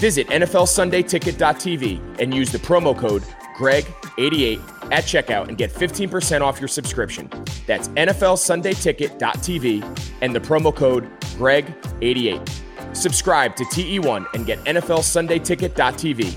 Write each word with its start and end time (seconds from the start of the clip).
Visit 0.00 0.26
NFLSundayTicket.tv 0.28 2.18
and 2.18 2.32
use 2.32 2.50
the 2.50 2.56
promo 2.56 2.96
code 2.96 3.22
GREG88 3.58 4.58
at 4.90 5.04
checkout 5.04 5.48
and 5.48 5.58
get 5.58 5.70
15% 5.70 6.40
off 6.40 6.58
your 6.58 6.68
subscription. 6.68 7.28
That's 7.66 7.88
NFLSundayTicket.tv 7.88 10.00
and 10.22 10.34
the 10.34 10.40
promo 10.40 10.74
code 10.74 11.06
GREG88. 11.36 12.96
Subscribe 12.96 13.54
to 13.56 13.64
TE1 13.64 14.24
and 14.32 14.46
get 14.46 14.58
NFLSundayTicket.tv, 14.60 16.34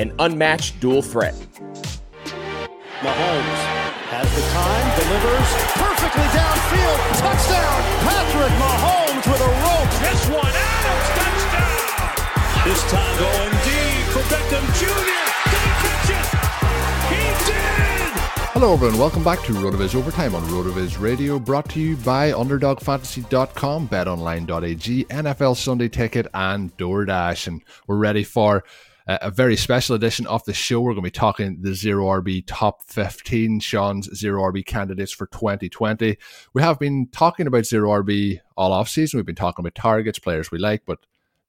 an 0.00 0.14
unmatched 0.18 0.80
dual 0.80 1.02
threat. 1.02 1.34
Mahomes 3.02 3.58
has 4.08 4.34
the 4.34 4.40
time, 4.56 4.98
delivers 4.98 5.52
perfectly 5.76 6.24
downfield. 6.32 6.98
Touchdown, 7.20 7.82
Patrick 8.08 8.54
Mahomes 8.56 9.26
with 9.30 9.42
a 9.42 9.52
rope. 9.60 9.90
This 10.00 10.24
one, 10.30 10.48
Adams, 10.48 10.48
touchdown! 10.48 10.61
This 12.64 12.80
time 12.92 13.18
going 13.18 13.50
deep 13.64 14.06
for 14.12 14.20
Beckham 14.30 14.64
Jr. 14.78 14.86
Did 15.50 15.72
catch 15.82 16.10
it? 16.10 16.26
He 17.10 17.50
did! 17.50 18.20
Hello, 18.52 18.74
everyone. 18.74 18.98
Welcome 19.00 19.24
back 19.24 19.42
to 19.46 19.52
RotoViz 19.52 19.96
Overtime 19.96 20.36
on 20.36 20.44
RotoViz 20.44 21.00
Radio, 21.00 21.40
brought 21.40 21.68
to 21.70 21.80
you 21.80 21.96
by 21.96 22.30
UnderdogFantasy.com, 22.30 23.88
BetOnline.ag, 23.88 25.04
NFL 25.06 25.56
Sunday 25.56 25.88
Ticket, 25.88 26.28
and 26.34 26.76
DoorDash. 26.76 27.48
And 27.48 27.64
we're 27.88 27.96
ready 27.96 28.22
for 28.22 28.62
uh, 29.08 29.18
a 29.22 29.32
very 29.32 29.56
special 29.56 29.96
edition 29.96 30.28
of 30.28 30.44
the 30.44 30.54
show. 30.54 30.82
We're 30.82 30.92
going 30.92 31.02
to 31.02 31.08
be 31.08 31.10
talking 31.10 31.58
the 31.62 31.74
Zero 31.74 32.04
RB 32.04 32.44
Top 32.46 32.84
15, 32.84 33.58
Sean's 33.58 34.08
Zero 34.16 34.40
RB 34.40 34.64
candidates 34.64 35.10
for 35.10 35.26
2020. 35.26 36.16
We 36.54 36.62
have 36.62 36.78
been 36.78 37.08
talking 37.10 37.48
about 37.48 37.66
Zero 37.66 37.90
RB 38.04 38.38
all 38.56 38.72
off 38.72 38.88
season. 38.88 39.18
We've 39.18 39.26
been 39.26 39.34
talking 39.34 39.64
about 39.64 39.74
targets, 39.74 40.20
players 40.20 40.52
we 40.52 40.60
like, 40.60 40.82
but 40.86 41.00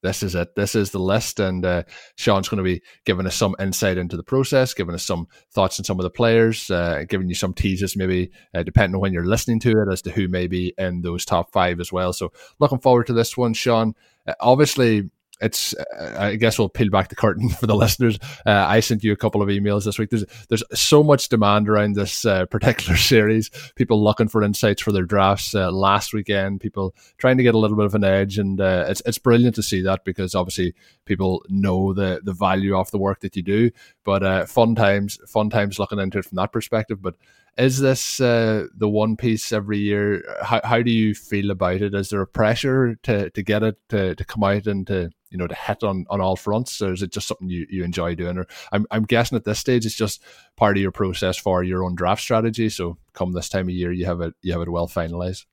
this 0.04 0.22
is 0.22 0.36
it. 0.36 0.56
This 0.56 0.76
is 0.76 0.92
the 0.92 1.00
list, 1.00 1.40
and 1.40 1.66
uh, 1.66 1.84
Sean's 2.16 2.50
going 2.50 2.58
to 2.58 2.64
be 2.64 2.82
giving 3.06 3.26
us 3.26 3.36
some 3.36 3.56
insight 3.60 3.98
into 3.98 4.18
the 4.18 4.24
process, 4.24 4.74
giving 4.74 4.94
us 4.94 5.04
some 5.04 5.28
thoughts 5.52 5.80
on 5.80 5.86
some 5.86 5.98
of 6.00 6.04
the 6.04 6.10
players, 6.10 6.70
uh, 6.70 7.06
giving 7.08 7.30
you 7.30 7.36
some 7.36 7.54
teases, 7.54 7.98
maybe 7.98 8.30
uh, 8.54 8.62
depending 8.62 8.96
on 8.96 9.02
when 9.02 9.14
you're 9.14 9.26
listening 9.26 9.60
to 9.62 9.72
it, 9.72 9.92
as 9.92 10.02
to 10.04 10.12
who 10.12 10.28
may 10.28 10.46
be 10.46 10.74
in 10.78 11.02
those 11.02 11.26
top 11.26 11.52
five 11.52 11.80
as 11.80 11.92
well. 11.92 12.14
So, 12.14 12.32
looking 12.60 12.80
forward 12.80 13.08
to 13.08 13.14
this 13.14 13.36
one, 13.36 13.54
Sean. 13.54 13.96
Uh, 14.28 14.34
obviously, 14.40 15.10
it's 15.44 15.76
I 16.00 16.36
guess 16.36 16.58
we'll 16.58 16.70
peel 16.70 16.90
back 16.90 17.10
the 17.10 17.16
curtain 17.16 17.50
for 17.60 17.68
the 17.68 17.76
listeners. 17.76 18.18
Uh, 18.46 18.66
I 18.68 18.80
sent 18.80 19.04
you 19.04 19.12
a 19.12 19.18
couple 19.18 19.42
of 19.42 19.50
emails 19.50 19.86
this 19.86 20.00
week. 20.00 20.10
There's 20.10 20.26
there's 20.50 20.64
so 20.74 21.04
much 21.04 21.30
demand 21.30 21.70
around 21.70 21.96
this 21.96 22.26
uh, 22.26 22.46
particular 22.46 22.98
series. 22.98 23.50
People 23.76 24.04
looking 24.04 24.28
for 24.28 24.44
insights 24.44 24.82
for 24.82 24.92
their 24.92 25.06
drafts 25.06 25.54
uh, 25.54 25.72
last 25.72 26.14
weekend. 26.14 26.62
People 26.62 26.96
trying 27.18 27.38
to 27.38 27.44
get 27.44 27.56
a 27.56 27.60
little 27.60 27.78
bit 27.78 27.86
of 27.86 27.96
an 27.96 28.04
edge, 28.04 28.38
and 28.38 28.60
uh, 28.60 28.86
it's 28.88 29.02
it's 29.06 29.18
brilliant 29.18 29.56
to 29.56 29.64
see 29.64 29.82
that 29.82 30.06
because 30.06 30.36
obviously 30.36 30.74
people 31.06 31.44
know 31.50 31.94
the 31.94 32.22
the 32.24 32.34
value 32.34 32.76
of 32.76 32.90
the 32.92 32.98
work 32.98 33.20
that 33.20 33.36
you 33.36 33.44
do. 33.44 33.72
But 34.04 34.24
uh, 34.24 34.46
fun 34.46 34.76
times, 34.76 35.20
fun 35.28 35.50
times 35.50 35.80
looking 35.80 36.00
into 36.00 36.20
it 36.20 36.26
from 36.26 36.38
that 36.38 36.52
perspective. 36.52 37.02
But 37.02 37.16
is 37.58 37.80
this 37.80 38.20
uh, 38.20 38.66
the 38.76 38.90
one 38.90 39.16
piece 39.16 39.52
every 39.52 39.78
year? 39.78 40.24
How, 40.42 40.62
how 40.64 40.82
do 40.82 40.92
you 40.92 41.14
feel 41.14 41.52
about 41.52 41.82
it? 41.82 41.94
Is 41.94 42.10
there 42.10 42.22
a 42.22 42.28
pressure 42.28 42.96
to, 43.04 43.30
to 43.30 43.44
get 43.44 43.64
it 43.64 43.78
to, 43.90 44.16
to 44.16 44.26
come 44.26 44.44
out 44.44 44.66
and 44.66 44.88
to 44.88 45.12
you 45.30 45.38
know 45.38 45.48
to 45.48 45.56
hit 45.56 45.84
on, 45.84 46.06
on 46.10 46.20
all 46.20 46.36
fronts, 46.36 46.82
or 46.82 46.94
is 46.94 47.04
it 47.04 47.12
just 47.12 47.28
something 47.28 47.50
you, 47.50 47.68
you 47.70 47.84
enjoy 47.84 48.16
doing? 48.16 48.38
Or 48.38 48.48
I'm 48.72 48.88
I'm 48.90 49.04
guessing 49.04 49.36
at 49.36 49.46
this 49.46 49.60
stage 49.60 49.86
it's 49.86 49.96
just 49.96 50.24
part 50.56 50.78
of 50.78 50.82
your 50.82 50.92
process 50.92 51.38
for 51.38 51.64
your 51.64 51.84
own 51.84 51.96
draft 51.96 52.22
strategy. 52.22 52.70
So 52.70 52.98
come 53.14 53.34
this 53.34 53.50
time 53.50 53.68
of 53.68 53.76
year, 53.76 53.92
you 53.92 54.06
have 54.06 54.22
it 54.22 54.34
you 54.42 54.54
have 54.54 54.62
it 54.62 54.70
well 54.70 54.88
finalized. 54.88 55.46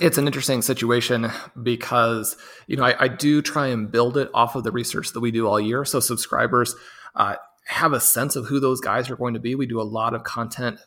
It's 0.00 0.16
an 0.16 0.26
interesting 0.26 0.62
situation 0.62 1.30
because 1.62 2.36
you 2.66 2.76
know 2.76 2.84
I, 2.84 3.04
I 3.04 3.08
do 3.08 3.40
try 3.40 3.68
and 3.68 3.90
build 3.90 4.18
it 4.18 4.30
off 4.34 4.56
of 4.56 4.64
the 4.64 4.72
research 4.72 5.12
that 5.12 5.20
we 5.20 5.30
do 5.30 5.46
all 5.46 5.60
year. 5.60 5.86
So 5.86 6.00
subscribers 6.00 6.74
uh, 7.14 7.36
have 7.66 7.94
a 7.94 8.00
sense 8.00 8.36
of 8.36 8.46
who 8.46 8.60
those 8.60 8.80
guys 8.80 9.08
are 9.10 9.16
going 9.16 9.34
to 9.34 9.40
be. 9.40 9.54
We 9.54 9.66
do 9.66 9.80
a 9.80 9.82
lot 9.82 10.14
of 10.14 10.22
content 10.24 10.80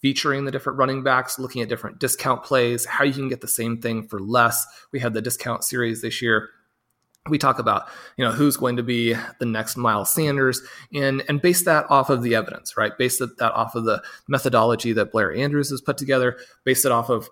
featuring 0.00 0.44
the 0.44 0.50
different 0.50 0.78
running 0.78 1.02
backs, 1.02 1.38
looking 1.38 1.62
at 1.62 1.68
different 1.68 1.98
discount 1.98 2.42
plays, 2.42 2.84
how 2.84 3.04
you 3.04 3.12
can 3.12 3.28
get 3.28 3.40
the 3.40 3.48
same 3.48 3.80
thing 3.80 4.06
for 4.06 4.18
less. 4.18 4.66
We 4.92 5.00
had 5.00 5.14
the 5.14 5.22
discount 5.22 5.64
series 5.64 6.02
this 6.02 6.22
year. 6.22 6.48
We 7.28 7.36
talk 7.36 7.58
about, 7.58 7.88
you 8.16 8.24
know, 8.24 8.32
who's 8.32 8.56
going 8.56 8.76
to 8.76 8.82
be 8.82 9.14
the 9.38 9.46
next 9.46 9.76
Miles 9.76 10.12
Sanders 10.12 10.62
and 10.94 11.22
and 11.28 11.42
base 11.42 11.64
that 11.64 11.84
off 11.90 12.08
of 12.08 12.22
the 12.22 12.34
evidence, 12.34 12.78
right? 12.78 12.96
Base 12.96 13.18
that 13.18 13.52
off 13.52 13.74
of 13.74 13.84
the 13.84 14.02
methodology 14.26 14.94
that 14.94 15.12
Blair 15.12 15.34
Andrews 15.34 15.68
has 15.68 15.82
put 15.82 15.98
together, 15.98 16.38
base 16.64 16.86
it 16.86 16.92
off 16.92 17.10
of 17.10 17.28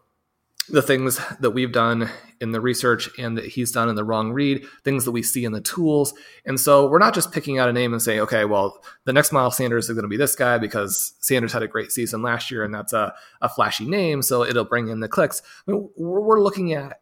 the 0.71 0.83
things 0.83 1.21
that 1.41 1.51
we've 1.51 1.73
done 1.73 2.11
in 2.41 2.53
the 2.53 2.61
research 2.61 3.09
and 3.19 3.37
that 3.37 3.47
he's 3.47 3.73
done 3.73 3.89
in 3.89 3.97
the 3.97 4.05
wrong 4.05 4.33
read, 4.33 4.65
things 4.85 5.05
that 5.05 5.13
we 5.13 5.23
see 5.23 5.45
in 5.45 5.53
the 5.53 5.61
tools. 5.61 6.15
And 6.45 6.61
so 6.61 6.89
we're 6.89 6.99
not 6.99 7.15
just 7.15 7.33
picking 7.33 7.59
out 7.59 7.69
a 7.69 7.73
name 7.73 7.93
and 7.93 8.03
saying, 8.03 8.21
okay, 8.21 8.45
well, 8.45 8.83
the 9.05 9.13
next 9.13 9.33
Miles 9.33 9.57
Sanders 9.57 9.89
is 9.89 9.95
going 9.95 10.05
to 10.05 10.09
be 10.09 10.17
this 10.17 10.37
guy 10.37 10.59
because 10.59 11.15
Sanders 11.21 11.53
had 11.53 11.63
a 11.63 11.69
great 11.69 11.91
season 11.91 12.23
last 12.23 12.51
year 12.51 12.65
and 12.65 12.75
that's 12.75 12.93
a, 12.93 13.15
a 13.41 13.49
flashy 13.49 13.87
name. 13.87 14.23
So 14.23 14.45
it'll 14.45 14.65
bring 14.65 14.89
in 14.89 15.01
the 15.01 15.09
clicks. 15.09 15.43
I 15.67 15.73
mean, 15.73 15.89
we're 15.97 16.41
looking 16.41 16.73
at 16.73 17.01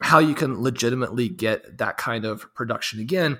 how 0.00 0.18
you 0.18 0.34
can 0.34 0.62
legitimately 0.62 1.28
get 1.28 1.78
that 1.78 1.96
kind 1.96 2.24
of 2.24 2.52
production 2.54 3.00
again. 3.00 3.38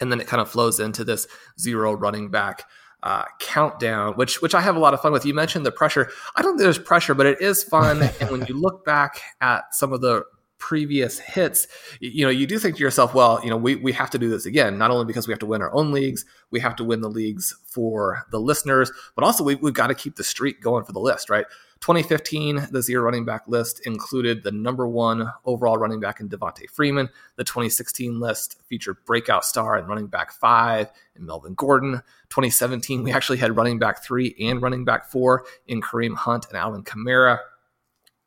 And 0.00 0.10
then 0.10 0.20
it 0.20 0.26
kind 0.26 0.40
of 0.40 0.50
flows 0.50 0.80
into 0.80 1.04
this 1.04 1.26
zero 1.60 1.92
running 1.92 2.30
back 2.30 2.64
uh, 3.04 3.24
countdown, 3.38 4.14
which 4.14 4.40
which 4.40 4.54
I 4.54 4.62
have 4.62 4.76
a 4.76 4.78
lot 4.80 4.94
of 4.94 5.00
fun 5.00 5.12
with. 5.12 5.24
You 5.24 5.34
mentioned 5.34 5.64
the 5.64 5.70
pressure. 5.70 6.10
I 6.34 6.42
don't 6.42 6.52
think 6.52 6.62
there's 6.62 6.78
pressure, 6.78 7.14
but 7.14 7.26
it 7.26 7.40
is 7.40 7.62
fun. 7.62 8.02
and 8.20 8.30
when 8.30 8.46
you 8.46 8.58
look 8.58 8.84
back 8.84 9.20
at 9.40 9.74
some 9.74 9.92
of 9.92 10.00
the 10.00 10.24
previous 10.58 11.18
hits, 11.18 11.68
you 12.00 12.24
know, 12.24 12.30
you 12.30 12.46
do 12.46 12.58
think 12.58 12.76
to 12.76 12.82
yourself, 12.82 13.12
well, 13.12 13.38
you 13.44 13.50
know, 13.50 13.56
we, 13.56 13.76
we 13.76 13.92
have 13.92 14.08
to 14.08 14.18
do 14.18 14.30
this 14.30 14.46
again, 14.46 14.78
not 14.78 14.90
only 14.90 15.04
because 15.04 15.28
we 15.28 15.32
have 15.32 15.38
to 15.38 15.44
win 15.44 15.60
our 15.60 15.74
own 15.74 15.92
leagues, 15.92 16.24
we 16.50 16.58
have 16.58 16.74
to 16.74 16.84
win 16.84 17.02
the 17.02 17.10
leagues 17.10 17.54
for 17.66 18.24
the 18.30 18.40
listeners, 18.40 18.90
but 19.14 19.24
also 19.24 19.44
we, 19.44 19.56
we've 19.56 19.74
got 19.74 19.88
to 19.88 19.94
keep 19.94 20.16
the 20.16 20.24
streak 20.24 20.62
going 20.62 20.82
for 20.82 20.92
the 20.92 21.00
list, 21.00 21.28
right? 21.28 21.44
2015, 21.80 22.68
the 22.70 22.82
zero 22.82 23.04
running 23.04 23.24
back 23.24 23.42
list 23.46 23.86
included 23.86 24.42
the 24.42 24.52
number 24.52 24.86
one 24.86 25.30
overall 25.44 25.76
running 25.76 26.00
back 26.00 26.20
in 26.20 26.28
Devonta 26.28 26.68
Freeman. 26.70 27.10
The 27.36 27.44
2016 27.44 28.20
list 28.20 28.56
featured 28.66 29.04
breakout 29.04 29.44
star 29.44 29.76
and 29.76 29.86
running 29.86 30.06
back 30.06 30.32
five 30.32 30.90
in 31.14 31.26
Melvin 31.26 31.54
Gordon. 31.54 32.02
2017, 32.30 33.02
we 33.02 33.12
actually 33.12 33.38
had 33.38 33.56
running 33.56 33.78
back 33.78 34.02
three 34.02 34.34
and 34.40 34.62
running 34.62 34.84
back 34.84 35.10
four 35.10 35.44
in 35.66 35.82
Kareem 35.82 36.14
Hunt 36.14 36.46
and 36.48 36.56
Alvin 36.56 36.84
Kamara. 36.84 37.38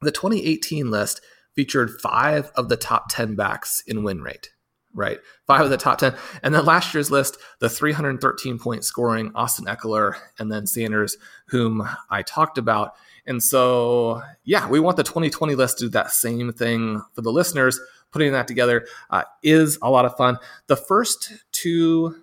The 0.01 0.11
2018 0.11 0.91
list 0.91 1.21
featured 1.55 1.99
five 1.99 2.51
of 2.55 2.69
the 2.69 2.77
top 2.77 3.05
10 3.09 3.35
backs 3.35 3.81
in 3.87 4.03
win 4.03 4.21
rate, 4.21 4.51
right? 4.97 5.19
Five 5.45 5.61
of 5.61 5.69
the 5.69 5.77
top 5.77 5.99
10. 5.99 6.15
And 6.43 6.53
then 6.53 6.65
last 6.65 6.93
year's 6.93 7.11
list, 7.11 7.37
the 7.59 7.69
313 7.69 8.57
point 8.57 8.83
scoring 8.83 9.31
Austin 9.35 9.65
Ekeler 9.65 10.15
and 10.39 10.51
then 10.51 10.65
Sanders, 10.65 11.15
whom 11.47 11.87
I 12.09 12.23
talked 12.23 12.57
about. 12.57 12.95
And 13.25 13.41
so, 13.41 14.21
yeah, 14.43 14.67
we 14.67 14.79
want 14.79 14.97
the 14.97 15.03
2020 15.03 15.55
list 15.55 15.77
to 15.77 15.85
do 15.85 15.89
that 15.89 16.11
same 16.11 16.51
thing 16.51 17.01
for 17.13 17.21
the 17.21 17.31
listeners. 17.31 17.79
Putting 18.11 18.31
that 18.31 18.47
together 18.47 18.87
uh, 19.09 19.23
is 19.43 19.77
a 19.81 19.89
lot 19.89 20.05
of 20.05 20.17
fun. 20.17 20.37
The 20.67 20.77
first 20.77 21.31
two 21.51 22.15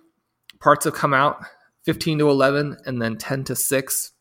parts 0.59 0.83
have 0.85 0.95
come 0.95 1.13
out 1.13 1.45
15 1.83 2.19
to 2.19 2.29
11 2.29 2.77
and 2.85 3.01
then 3.01 3.17
10 3.17 3.45
to 3.45 3.55
6. 3.55 4.11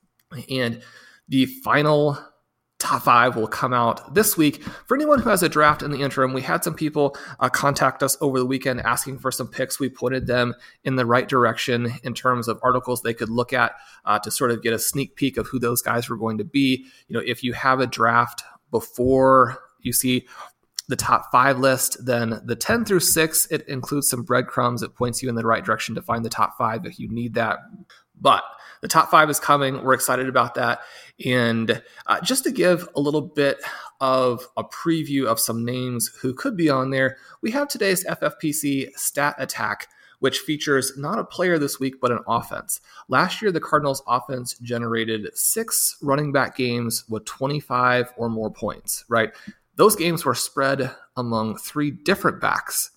And 0.49 0.83
the 1.27 1.47
final 1.47 2.19
top 2.85 3.03
five 3.03 3.35
will 3.35 3.49
come 3.49 3.73
out 3.73 4.15
this 4.15 4.37
week. 4.37 4.63
For 4.63 4.95
anyone 4.95 5.21
who 5.21 5.31
has 5.31 5.43
a 5.43 5.49
draft 5.49 5.83
in 5.83 5.91
the 5.91 6.03
interim, 6.03 6.33
we 6.35 6.43
had 6.43 6.63
some 6.63 6.75
people 6.75 7.17
uh, 7.41 7.49
contact 7.49 8.03
us 8.03 8.17
over 8.21 8.39
the 8.39 8.47
weekend 8.47 8.81
asking 8.83 9.19
for 9.19 9.33
some 9.33 9.49
picks. 9.49 9.81
We 9.81 9.89
pointed 9.89 10.27
them 10.27 10.55
in 10.85 10.97
the 10.97 11.07
right 11.07 11.27
direction 11.27 11.95
in 12.03 12.15
terms 12.15 12.47
of 12.47 12.61
articles 12.63 13.03
they 13.03 13.15
could 13.15 13.31
look 13.31 13.53
at 13.53 13.73
uh, 14.05 14.19
to 14.21 14.31
sort 14.31 14.51
of 14.51 14.63
get 14.63 14.75
a 14.75 14.79
sneak 14.79 15.17
peek 15.17 15.39
of 15.39 15.47
who 15.49 15.59
those 15.59 15.81
guys 15.81 16.09
were 16.09 16.17
going 16.17 16.39
to 16.39 16.45
be. 16.45 16.85
You 17.09 17.15
know, 17.15 17.23
if 17.25 17.43
you 17.43 17.55
have 17.55 17.81
a 17.81 17.87
draft 17.87 18.45
before 18.71 19.59
you 19.81 19.93
see 19.93 20.27
the 20.89 20.97
top 20.97 21.33
five 21.33 21.59
list, 21.59 22.05
then 22.05 22.43
the 22.45 22.57
10 22.57 22.85
through 22.85 23.01
6, 23.01 23.47
it 23.51 23.67
includes 23.67 24.11
some 24.11 24.23
breadcrumbs. 24.23 24.83
It 24.83 24.95
points 24.95 25.23
you 25.23 25.31
in 25.31 25.35
the 25.35 25.47
right 25.47 25.65
direction 25.65 25.95
to 25.95 26.03
find 26.03 26.23
the 26.23 26.31
top 26.31 26.59
five 26.59 26.85
if 26.85 26.99
you 26.99 27.09
need 27.09 27.35
that. 27.35 27.61
But 28.21 28.45
the 28.85 28.89
top 28.89 29.11
five 29.11 29.31
is 29.31 29.41
coming. 29.41 29.83
We're 29.83 29.95
excited 29.95 30.29
about 30.29 30.57
that. 30.57 30.83
And 31.25 31.83
uh, 32.07 32.21
just 32.21 32.45
to 32.45 32.51
give 32.51 32.87
a 32.95 33.01
little 33.01 33.23
bit 33.23 33.57
of 33.99 34.47
a 34.59 34.63
preview 34.63 35.25
of 35.25 35.41
some 35.41 35.65
names 35.65 36.09
who 36.21 36.35
could 36.35 36.55
be 36.55 36.69
on 36.69 36.91
there, 36.91 37.17
we 37.41 37.51
have 37.53 37.67
today's 37.67 38.05
FFPC 38.05 38.91
stat 38.95 39.37
attack, 39.39 39.89
which 40.19 40.41
features 40.41 40.93
not 40.99 41.19
a 41.19 41.25
player 41.25 41.59
this 41.59 41.81
week, 41.81 41.99
but 41.99 42.13
an 42.13 42.19
offense. 42.29 42.83
Last 43.09 43.41
year, 43.41 43.51
the 43.51 43.59
Cardinals 43.59 44.03
offense 44.07 44.53
generated 44.59 45.31
six 45.33 45.97
running 46.03 46.31
back 46.31 46.55
games 46.55 47.07
with 47.09 47.25
25 47.25 48.13
or 48.19 48.29
more 48.29 48.51
points, 48.51 49.07
right? 49.09 49.31
Those 49.77 49.97
games 49.97 50.27
were 50.27 50.35
spread 50.35 50.95
among 51.17 51.57
three 51.57 51.91
different 51.91 52.39
backs 52.39 52.91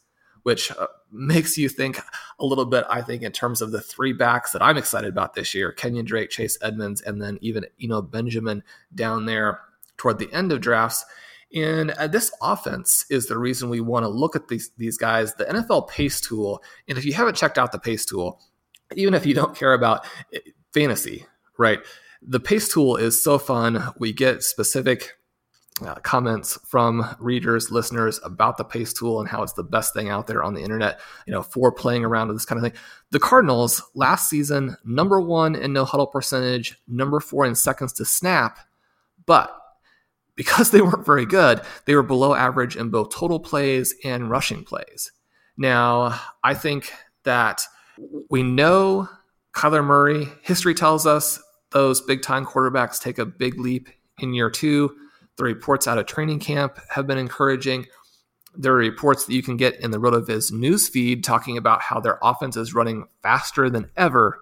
which 0.47 0.71
uh, 0.71 0.87
makes 1.11 1.57
you 1.57 1.69
think 1.69 1.99
a 2.39 2.45
little 2.45 2.65
bit, 2.65 2.85
I 2.89 3.01
think, 3.01 3.23
in 3.23 3.31
terms 3.31 3.61
of 3.61 3.71
the 3.71 3.81
three 3.81 4.13
backs 4.13 4.51
that 4.51 4.61
I'm 4.61 4.77
excited 4.77 5.09
about 5.09 5.33
this 5.33 5.53
year 5.53 5.71
Kenyon 5.71 6.05
Drake, 6.05 6.29
Chase 6.29 6.57
Edmonds, 6.61 7.01
and 7.01 7.21
then 7.21 7.37
even 7.41 7.65
Eno 7.81 8.01
Benjamin 8.01 8.63
down 8.93 9.25
there 9.25 9.61
toward 9.97 10.19
the 10.19 10.31
end 10.31 10.51
of 10.51 10.61
drafts. 10.61 11.05
And 11.53 11.91
uh, 11.91 12.07
this 12.07 12.31
offense 12.41 13.05
is 13.09 13.27
the 13.27 13.37
reason 13.37 13.69
we 13.69 13.79
want 13.79 14.03
to 14.03 14.09
look 14.09 14.35
at 14.35 14.49
these, 14.49 14.71
these 14.77 14.97
guys. 14.97 15.33
The 15.35 15.45
NFL 15.45 15.89
Pace 15.89 16.19
Tool, 16.19 16.61
and 16.87 16.97
if 16.97 17.05
you 17.05 17.13
haven't 17.13 17.37
checked 17.37 17.57
out 17.57 17.71
the 17.71 17.79
Pace 17.79 18.05
Tool, 18.05 18.41
even 18.95 19.13
if 19.13 19.25
you 19.25 19.33
don't 19.33 19.55
care 19.55 19.73
about 19.73 20.05
eh, 20.33 20.39
fantasy, 20.73 21.25
right? 21.57 21.79
The 22.21 22.39
Pace 22.39 22.71
Tool 22.71 22.97
is 22.97 23.21
so 23.21 23.39
fun. 23.39 23.81
We 23.97 24.11
get 24.11 24.43
specific 24.43 25.17
uh, 25.81 25.95
comments 25.95 26.57
from 26.65 27.05
readers, 27.19 27.71
listeners 27.71 28.19
about 28.23 28.57
the 28.57 28.63
pace 28.63 28.93
tool 28.93 29.19
and 29.19 29.29
how 29.29 29.43
it's 29.43 29.53
the 29.53 29.63
best 29.63 29.93
thing 29.93 30.09
out 30.09 30.27
there 30.27 30.43
on 30.43 30.53
the 30.53 30.61
internet, 30.61 30.99
you 31.25 31.33
know, 31.33 31.43
for 31.43 31.71
playing 31.71 32.03
around 32.03 32.27
with 32.27 32.37
this 32.37 32.45
kind 32.45 32.57
of 32.57 32.63
thing. 32.63 32.79
The 33.11 33.19
Cardinals 33.19 33.81
last 33.93 34.29
season, 34.29 34.75
number 34.85 35.21
one 35.21 35.55
in 35.55 35.73
no 35.73 35.85
huddle 35.85 36.07
percentage, 36.07 36.79
number 36.87 37.19
four 37.19 37.45
in 37.45 37.55
seconds 37.55 37.93
to 37.93 38.05
snap, 38.05 38.59
but 39.25 39.55
because 40.35 40.71
they 40.71 40.81
weren't 40.81 41.05
very 41.05 41.25
good, 41.25 41.61
they 41.85 41.95
were 41.95 42.03
below 42.03 42.33
average 42.33 42.75
in 42.75 42.89
both 42.89 43.13
total 43.13 43.39
plays 43.39 43.93
and 44.03 44.29
rushing 44.29 44.63
plays. 44.63 45.11
Now, 45.57 46.19
I 46.43 46.53
think 46.53 46.91
that 47.23 47.61
we 48.29 48.43
know 48.43 49.09
Kyler 49.53 49.83
Murray, 49.83 50.27
history 50.43 50.75
tells 50.75 51.05
us 51.07 51.41
those 51.71 51.99
big 52.01 52.21
time 52.21 52.45
quarterbacks 52.45 53.01
take 53.01 53.17
a 53.17 53.25
big 53.25 53.59
leap 53.59 53.89
in 54.19 54.33
year 54.33 54.49
two 54.49 54.95
the 55.37 55.43
reports 55.43 55.87
out 55.87 55.97
of 55.97 56.05
training 56.05 56.39
camp 56.39 56.79
have 56.89 57.07
been 57.07 57.17
encouraging. 57.17 57.85
There 58.55 58.73
are 58.73 58.77
reports 58.77 59.25
that 59.25 59.33
you 59.33 59.43
can 59.43 59.55
get 59.55 59.79
in 59.79 59.91
the 59.91 59.99
RotoViz 59.99 60.51
newsfeed 60.51 61.23
talking 61.23 61.57
about 61.57 61.81
how 61.81 61.99
their 61.99 62.17
offense 62.21 62.57
is 62.57 62.73
running 62.73 63.05
faster 63.21 63.69
than 63.69 63.89
ever. 63.95 64.39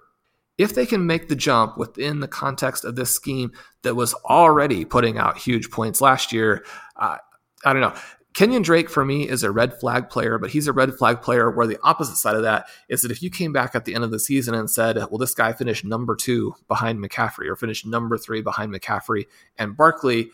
If 0.56 0.74
they 0.74 0.86
can 0.86 1.06
make 1.06 1.28
the 1.28 1.36
jump 1.36 1.76
within 1.76 2.20
the 2.20 2.28
context 2.28 2.84
of 2.86 2.96
this 2.96 3.14
scheme 3.14 3.52
that 3.82 3.94
was 3.94 4.14
already 4.24 4.86
putting 4.86 5.18
out 5.18 5.36
huge 5.36 5.70
points 5.70 6.00
last 6.00 6.32
year, 6.32 6.64
uh, 6.96 7.18
I 7.62 7.72
don't 7.72 7.82
know. 7.82 7.94
Kenyon 8.32 8.62
Drake 8.62 8.90
for 8.90 9.02
me 9.02 9.26
is 9.26 9.42
a 9.42 9.50
red 9.50 9.78
flag 9.80 10.10
player, 10.10 10.38
but 10.38 10.50
he's 10.50 10.66
a 10.66 10.72
red 10.72 10.94
flag 10.94 11.22
player 11.22 11.50
where 11.50 11.66
the 11.66 11.78
opposite 11.82 12.16
side 12.16 12.36
of 12.36 12.42
that 12.42 12.66
is 12.88 13.00
that 13.00 13.10
if 13.10 13.22
you 13.22 13.30
came 13.30 13.50
back 13.50 13.74
at 13.74 13.86
the 13.86 13.94
end 13.94 14.04
of 14.04 14.10
the 14.10 14.18
season 14.18 14.54
and 14.54 14.70
said, 14.70 14.96
well, 14.96 15.16
this 15.16 15.34
guy 15.34 15.54
finished 15.54 15.86
number 15.86 16.14
two 16.14 16.54
behind 16.68 17.02
McCaffrey 17.02 17.48
or 17.48 17.56
finished 17.56 17.86
number 17.86 18.18
three 18.18 18.42
behind 18.42 18.74
McCaffrey 18.74 19.24
and 19.56 19.74
Barkley, 19.74 20.30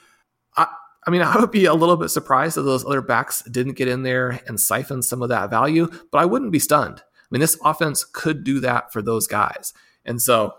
I, 0.57 0.67
I 1.07 1.11
mean, 1.11 1.23
I 1.23 1.37
would 1.39 1.51
be 1.51 1.67
a 1.67 1.75
little 1.75 1.97
bit 1.97 2.09
surprised 2.09 2.57
if 2.57 2.65
those 2.65 2.85
other 2.85 3.03
backs 3.03 3.43
didn't 3.43 3.75
get 3.77 3.89
in 3.89 4.03
there 4.03 4.41
and 4.47 4.59
siphon 4.59 5.03
some 5.03 5.23
of 5.23 5.29
that 5.29 5.51
value, 5.51 5.89
but 6.11 6.19
I 6.19 6.25
wouldn't 6.25 6.53
be 6.53 6.59
stunned. 6.59 7.01
I 7.01 7.27
mean, 7.31 7.41
this 7.41 7.59
offense 7.65 8.05
could 8.05 8.45
do 8.45 8.61
that 8.61 8.93
for 8.93 9.01
those 9.01 9.27
guys. 9.27 9.73
And 10.05 10.21
so 10.21 10.55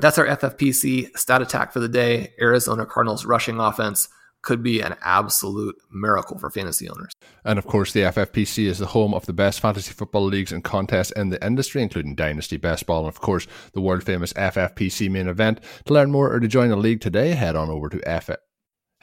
that's 0.00 0.18
our 0.18 0.26
FFPC 0.26 1.16
stat 1.16 1.42
attack 1.42 1.72
for 1.72 1.80
the 1.80 1.88
day. 1.88 2.32
Arizona 2.40 2.86
Cardinals 2.86 3.24
rushing 3.24 3.58
offense 3.58 4.08
could 4.42 4.62
be 4.62 4.80
an 4.80 4.94
absolute 5.02 5.74
miracle 5.90 6.38
for 6.38 6.50
fantasy 6.50 6.88
owners. 6.88 7.12
And 7.44 7.58
of 7.58 7.66
course, 7.66 7.92
the 7.92 8.02
FFPC 8.02 8.66
is 8.66 8.78
the 8.78 8.86
home 8.86 9.12
of 9.12 9.26
the 9.26 9.32
best 9.32 9.58
fantasy 9.58 9.92
football 9.92 10.24
leagues 10.24 10.52
and 10.52 10.62
contests 10.62 11.10
in 11.12 11.30
the 11.30 11.44
industry, 11.44 11.82
including 11.82 12.14
Dynasty 12.14 12.56
Best 12.56 12.86
Ball 12.86 13.00
and, 13.00 13.08
of 13.08 13.20
course, 13.20 13.48
the 13.72 13.80
world 13.80 14.04
famous 14.04 14.32
FFPC 14.34 15.10
main 15.10 15.26
event. 15.26 15.60
To 15.86 15.94
learn 15.94 16.12
more 16.12 16.32
or 16.32 16.38
to 16.38 16.46
join 16.46 16.68
the 16.68 16.76
league 16.76 17.00
today, 17.00 17.30
head 17.30 17.56
on 17.56 17.70
over 17.70 17.88
to 17.88 18.20
FF 18.20 18.36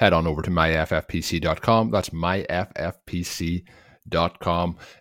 head 0.04 0.14
on 0.14 0.28
over 0.28 0.42
to 0.42 0.52
myffpc.com. 0.52 1.92
That's 1.92 2.10
myffpc.com. 2.10 3.66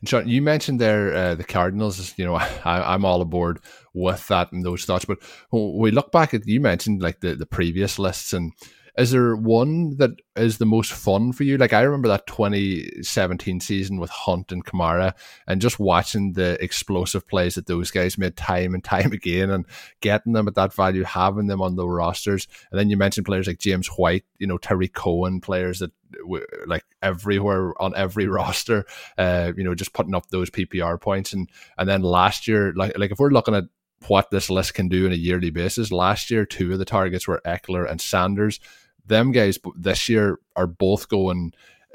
And 0.00 0.08
Sean, 0.08 0.28
you 0.28 0.40
mentioned 0.40 0.80
there 0.80 1.12
uh, 1.12 1.34
the 1.34 1.42
Cardinals. 1.42 2.16
You 2.16 2.26
know, 2.26 2.34
I, 2.64 2.94
am 2.94 3.04
all 3.04 3.20
aboard 3.20 3.58
with 3.92 4.28
that 4.28 4.52
and 4.52 4.64
those 4.64 4.84
thoughts. 4.84 5.04
But 5.04 5.18
we 5.50 5.90
look 5.90 6.12
back 6.12 6.34
at 6.34 6.46
you 6.46 6.60
mentioned 6.60 7.02
like 7.02 7.18
the, 7.20 7.34
the 7.34 7.46
previous 7.46 7.98
lists 7.98 8.32
and 8.32 8.52
is 8.98 9.10
there 9.10 9.34
one 9.34 9.96
that 9.96 10.10
is 10.36 10.58
the 10.58 10.66
most 10.66 10.92
fun 10.92 11.32
for 11.32 11.44
you? 11.44 11.56
Like 11.56 11.72
I 11.72 11.80
remember 11.80 12.08
that 12.08 12.26
2017 12.26 13.60
season 13.60 13.98
with 13.98 14.10
Hunt 14.10 14.52
and 14.52 14.64
Kamara, 14.64 15.14
and 15.46 15.62
just 15.62 15.78
watching 15.78 16.34
the 16.34 16.62
explosive 16.62 17.26
plays 17.26 17.54
that 17.54 17.66
those 17.66 17.90
guys 17.90 18.18
made 18.18 18.36
time 18.36 18.74
and 18.74 18.84
time 18.92 19.12
again, 19.12 19.50
and 19.50 19.64
getting 20.00 20.34
them 20.34 20.46
at 20.46 20.54
that 20.56 20.74
value, 20.74 21.04
having 21.04 21.46
them 21.46 21.62
on 21.62 21.76
the 21.76 21.88
rosters. 21.88 22.46
And 22.70 22.78
then 22.78 22.90
you 22.90 22.96
mentioned 22.98 23.24
players 23.24 23.46
like 23.46 23.58
James 23.58 23.88
White, 23.88 24.24
you 24.38 24.46
know, 24.46 24.58
Tarik 24.58 24.92
Cohen, 24.92 25.40
players 25.40 25.78
that 25.78 25.92
were 26.26 26.46
like 26.66 26.84
everywhere 27.02 27.72
on 27.80 27.94
every 27.96 28.26
roster. 28.28 28.84
Uh, 29.16 29.52
you 29.56 29.64
know, 29.64 29.74
just 29.74 29.94
putting 29.94 30.14
up 30.14 30.28
those 30.28 30.50
PPR 30.50 31.00
points, 31.00 31.32
and 31.32 31.48
and 31.78 31.88
then 31.88 32.02
last 32.02 32.46
year, 32.46 32.74
like 32.76 32.98
like 32.98 33.10
if 33.10 33.18
we're 33.18 33.30
looking 33.30 33.54
at 33.54 33.64
what 34.08 34.30
this 34.30 34.50
list 34.50 34.74
can 34.74 34.88
do 34.88 35.06
on 35.06 35.12
a 35.12 35.16
yearly 35.16 35.50
basis. 35.50 35.92
Last 35.92 36.30
year, 36.30 36.44
two 36.44 36.72
of 36.72 36.78
the 36.78 36.84
targets 36.84 37.28
were 37.28 37.40
Ekeler 37.44 37.88
and 37.88 38.00
Sanders 38.00 38.60
them 39.06 39.32
guys 39.32 39.58
this 39.76 40.08
year 40.08 40.38
are 40.56 40.66
both 40.66 41.08
going 41.08 41.52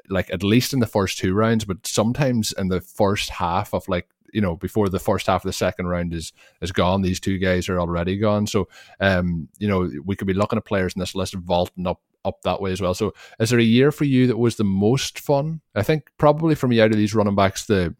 like 0.09 0.31
at 0.33 0.43
least 0.43 0.73
in 0.73 0.79
the 0.79 0.87
first 0.87 1.17
two 1.17 1.33
rounds, 1.33 1.65
but 1.65 1.85
sometimes 1.85 2.53
in 2.53 2.69
the 2.69 2.81
first 2.81 3.29
half 3.29 3.73
of 3.73 3.87
like 3.87 4.07
you 4.33 4.41
know 4.41 4.55
before 4.55 4.89
the 4.89 4.99
first 4.99 5.27
half 5.27 5.43
of 5.43 5.49
the 5.49 5.53
second 5.53 5.87
round 5.87 6.13
is 6.13 6.33
is 6.61 6.71
gone, 6.71 7.01
these 7.01 7.19
two 7.19 7.37
guys 7.37 7.69
are 7.69 7.79
already 7.79 8.17
gone. 8.17 8.47
So 8.47 8.67
um, 8.99 9.49
you 9.57 9.67
know 9.67 9.89
we 10.05 10.15
could 10.15 10.27
be 10.27 10.33
looking 10.33 10.57
at 10.57 10.65
players 10.65 10.93
in 10.95 10.99
this 10.99 11.15
list 11.15 11.33
vaulting 11.33 11.87
up 11.87 12.01
up 12.25 12.41
that 12.43 12.61
way 12.61 12.71
as 12.71 12.81
well. 12.81 12.93
So, 12.93 13.13
is 13.39 13.49
there 13.49 13.59
a 13.59 13.63
year 13.63 13.91
for 13.91 14.03
you 14.03 14.27
that 14.27 14.37
was 14.37 14.57
the 14.57 14.63
most 14.63 15.19
fun? 15.19 15.61
I 15.73 15.81
think 15.81 16.11
probably 16.17 16.55
for 16.55 16.67
me 16.67 16.81
out 16.81 16.91
of 16.91 16.97
these 16.97 17.15
running 17.15 17.35
backs, 17.35 17.65
the 17.65 17.95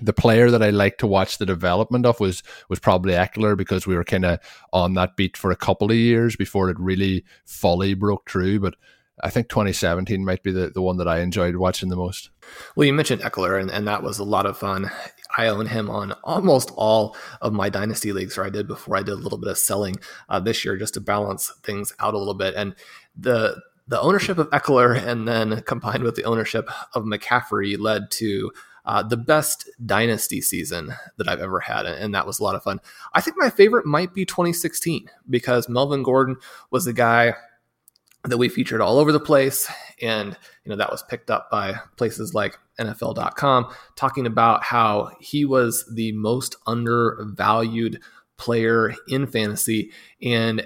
the 0.00 0.12
player 0.12 0.50
that 0.50 0.62
I 0.62 0.70
like 0.70 0.98
to 0.98 1.06
watch 1.06 1.38
the 1.38 1.46
development 1.46 2.06
of 2.06 2.18
was 2.18 2.42
was 2.68 2.78
probably 2.78 3.12
Ekeler 3.12 3.56
because 3.56 3.86
we 3.86 3.94
were 3.94 4.04
kind 4.04 4.24
of 4.24 4.38
on 4.72 4.94
that 4.94 5.16
beat 5.16 5.36
for 5.36 5.50
a 5.50 5.56
couple 5.56 5.90
of 5.90 5.96
years 5.96 6.34
before 6.34 6.70
it 6.70 6.80
really 6.80 7.24
fully 7.44 7.94
broke 7.94 8.30
through. 8.30 8.60
But 8.60 8.74
I 9.22 9.28
think 9.28 9.48
2017 9.50 10.24
might 10.24 10.42
be 10.42 10.50
the, 10.50 10.70
the 10.70 10.80
one 10.80 10.96
that 10.96 11.08
I 11.08 11.20
enjoyed 11.20 11.56
watching 11.56 11.90
the 11.90 11.96
most. 11.96 12.30
Well, 12.74 12.86
you 12.86 12.92
mentioned 12.92 13.22
Ekeler, 13.22 13.60
and, 13.60 13.70
and 13.70 13.86
that 13.86 14.02
was 14.02 14.18
a 14.18 14.24
lot 14.24 14.46
of 14.46 14.56
fun. 14.56 14.90
I 15.36 15.48
own 15.48 15.66
him 15.66 15.90
on 15.90 16.12
almost 16.24 16.72
all 16.74 17.16
of 17.40 17.52
my 17.52 17.68
dynasty 17.68 18.12
leagues, 18.12 18.38
or 18.38 18.44
I 18.44 18.50
did 18.50 18.66
before 18.66 18.96
I 18.96 19.02
did 19.02 19.12
a 19.12 19.16
little 19.16 19.38
bit 19.38 19.50
of 19.50 19.58
selling 19.58 19.96
uh, 20.28 20.40
this 20.40 20.64
year 20.64 20.76
just 20.76 20.94
to 20.94 21.00
balance 21.00 21.52
things 21.62 21.92
out 22.00 22.14
a 22.14 22.18
little 22.18 22.34
bit. 22.34 22.54
And 22.56 22.74
the 23.16 23.60
the 23.88 24.00
ownership 24.00 24.38
of 24.38 24.48
Ekeler 24.50 24.96
and 24.96 25.26
then 25.26 25.60
combined 25.62 26.04
with 26.04 26.14
the 26.14 26.24
ownership 26.24 26.70
of 26.94 27.02
McCaffrey 27.02 27.78
led 27.78 28.10
to 28.12 28.52
uh, 28.84 29.02
the 29.02 29.16
best 29.16 29.68
dynasty 29.84 30.40
season 30.40 30.94
that 31.16 31.28
I've 31.28 31.40
ever 31.40 31.60
had, 31.60 31.86
and 31.86 32.14
that 32.14 32.26
was 32.26 32.38
a 32.38 32.44
lot 32.44 32.54
of 32.54 32.62
fun. 32.62 32.80
I 33.14 33.20
think 33.20 33.36
my 33.38 33.50
favorite 33.50 33.86
might 33.86 34.12
be 34.12 34.24
2016 34.24 35.08
because 35.30 35.68
Melvin 35.68 36.02
Gordon 36.02 36.36
was 36.70 36.84
the 36.84 36.92
guy 36.92 37.34
that 38.24 38.38
we 38.38 38.48
featured 38.48 38.80
all 38.80 38.98
over 38.98 39.12
the 39.12 39.20
place, 39.20 39.70
and 40.00 40.36
you 40.64 40.70
know 40.70 40.76
that 40.76 40.90
was 40.90 41.02
picked 41.02 41.30
up 41.30 41.50
by 41.50 41.74
places 41.96 42.34
like 42.34 42.58
NFL.com, 42.78 43.72
talking 43.96 44.26
about 44.26 44.64
how 44.64 45.10
he 45.20 45.44
was 45.44 45.84
the 45.92 46.12
most 46.12 46.56
undervalued 46.66 48.00
player 48.36 48.94
in 49.08 49.26
fantasy, 49.26 49.92
and 50.20 50.60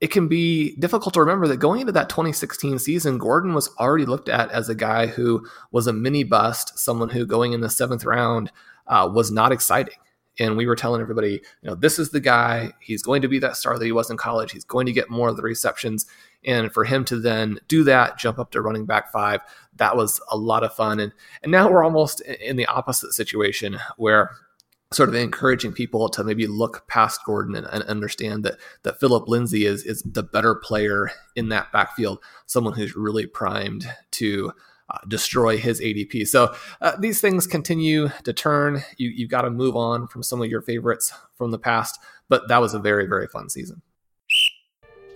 it 0.00 0.08
can 0.08 0.28
be 0.28 0.76
difficult 0.76 1.14
to 1.14 1.20
remember 1.20 1.48
that 1.48 1.56
going 1.56 1.80
into 1.80 1.92
that 1.92 2.08
2016 2.08 2.78
season, 2.78 3.18
Gordon 3.18 3.54
was 3.54 3.74
already 3.78 4.04
looked 4.04 4.28
at 4.28 4.50
as 4.50 4.68
a 4.68 4.74
guy 4.74 5.06
who 5.06 5.46
was 5.70 5.86
a 5.86 5.92
mini 5.92 6.22
bust, 6.22 6.78
someone 6.78 7.08
who 7.08 7.24
going 7.24 7.52
in 7.52 7.62
the 7.62 7.70
seventh 7.70 8.04
round 8.04 8.52
uh, 8.86 9.08
was 9.12 9.30
not 9.30 9.52
exciting. 9.52 9.94
And 10.38 10.58
we 10.58 10.66
were 10.66 10.76
telling 10.76 11.00
everybody, 11.00 11.40
you 11.62 11.70
know, 11.70 11.74
this 11.74 11.98
is 11.98 12.10
the 12.10 12.20
guy. 12.20 12.72
He's 12.78 13.02
going 13.02 13.22
to 13.22 13.28
be 13.28 13.38
that 13.38 13.56
star 13.56 13.78
that 13.78 13.84
he 13.84 13.92
was 13.92 14.10
in 14.10 14.18
college. 14.18 14.52
He's 14.52 14.64
going 14.64 14.84
to 14.84 14.92
get 14.92 15.08
more 15.08 15.30
of 15.30 15.36
the 15.38 15.42
receptions. 15.42 16.04
And 16.44 16.70
for 16.70 16.84
him 16.84 17.06
to 17.06 17.18
then 17.18 17.58
do 17.68 17.82
that, 17.84 18.18
jump 18.18 18.38
up 18.38 18.50
to 18.50 18.60
running 18.60 18.84
back 18.84 19.10
five, 19.10 19.40
that 19.76 19.96
was 19.96 20.20
a 20.30 20.36
lot 20.36 20.62
of 20.62 20.74
fun. 20.74 21.00
And 21.00 21.12
and 21.42 21.50
now 21.50 21.70
we're 21.70 21.84
almost 21.84 22.20
in 22.20 22.56
the 22.56 22.66
opposite 22.66 23.14
situation 23.14 23.78
where 23.96 24.30
sort 24.92 25.08
of 25.08 25.14
encouraging 25.14 25.72
people 25.72 26.08
to 26.08 26.22
maybe 26.22 26.46
look 26.46 26.86
past 26.86 27.20
Gordon 27.26 27.56
and, 27.56 27.66
and, 27.66 27.82
understand 27.84 28.44
that 28.44 28.56
that 28.84 29.00
Philip 29.00 29.28
Lindsay 29.28 29.66
is 29.66 29.82
is 29.82 30.02
the 30.02 30.22
better 30.22 30.54
player 30.54 31.10
in 31.34 31.48
that 31.48 31.72
backfield, 31.72 32.20
someone 32.46 32.74
who's 32.74 32.94
really 32.94 33.26
primed 33.26 33.86
to 34.12 34.52
uh, 34.88 34.98
destroy 35.08 35.58
his 35.58 35.80
ADP. 35.80 36.28
So 36.28 36.54
uh, 36.80 36.96
these 36.98 37.20
things 37.20 37.46
continue 37.46 38.10
to 38.22 38.32
turn. 38.32 38.82
You 38.96 39.10
you've 39.10 39.30
got 39.30 39.42
to 39.42 39.50
move 39.50 39.76
on 39.76 40.06
from 40.06 40.22
some 40.22 40.40
of 40.40 40.48
your 40.48 40.62
favorites 40.62 41.12
from 41.34 41.50
the 41.50 41.58
past, 41.58 41.98
but 42.28 42.48
that 42.48 42.60
was 42.60 42.72
a 42.72 42.78
very 42.78 43.06
very 43.06 43.26
fun 43.26 43.48
season. 43.48 43.82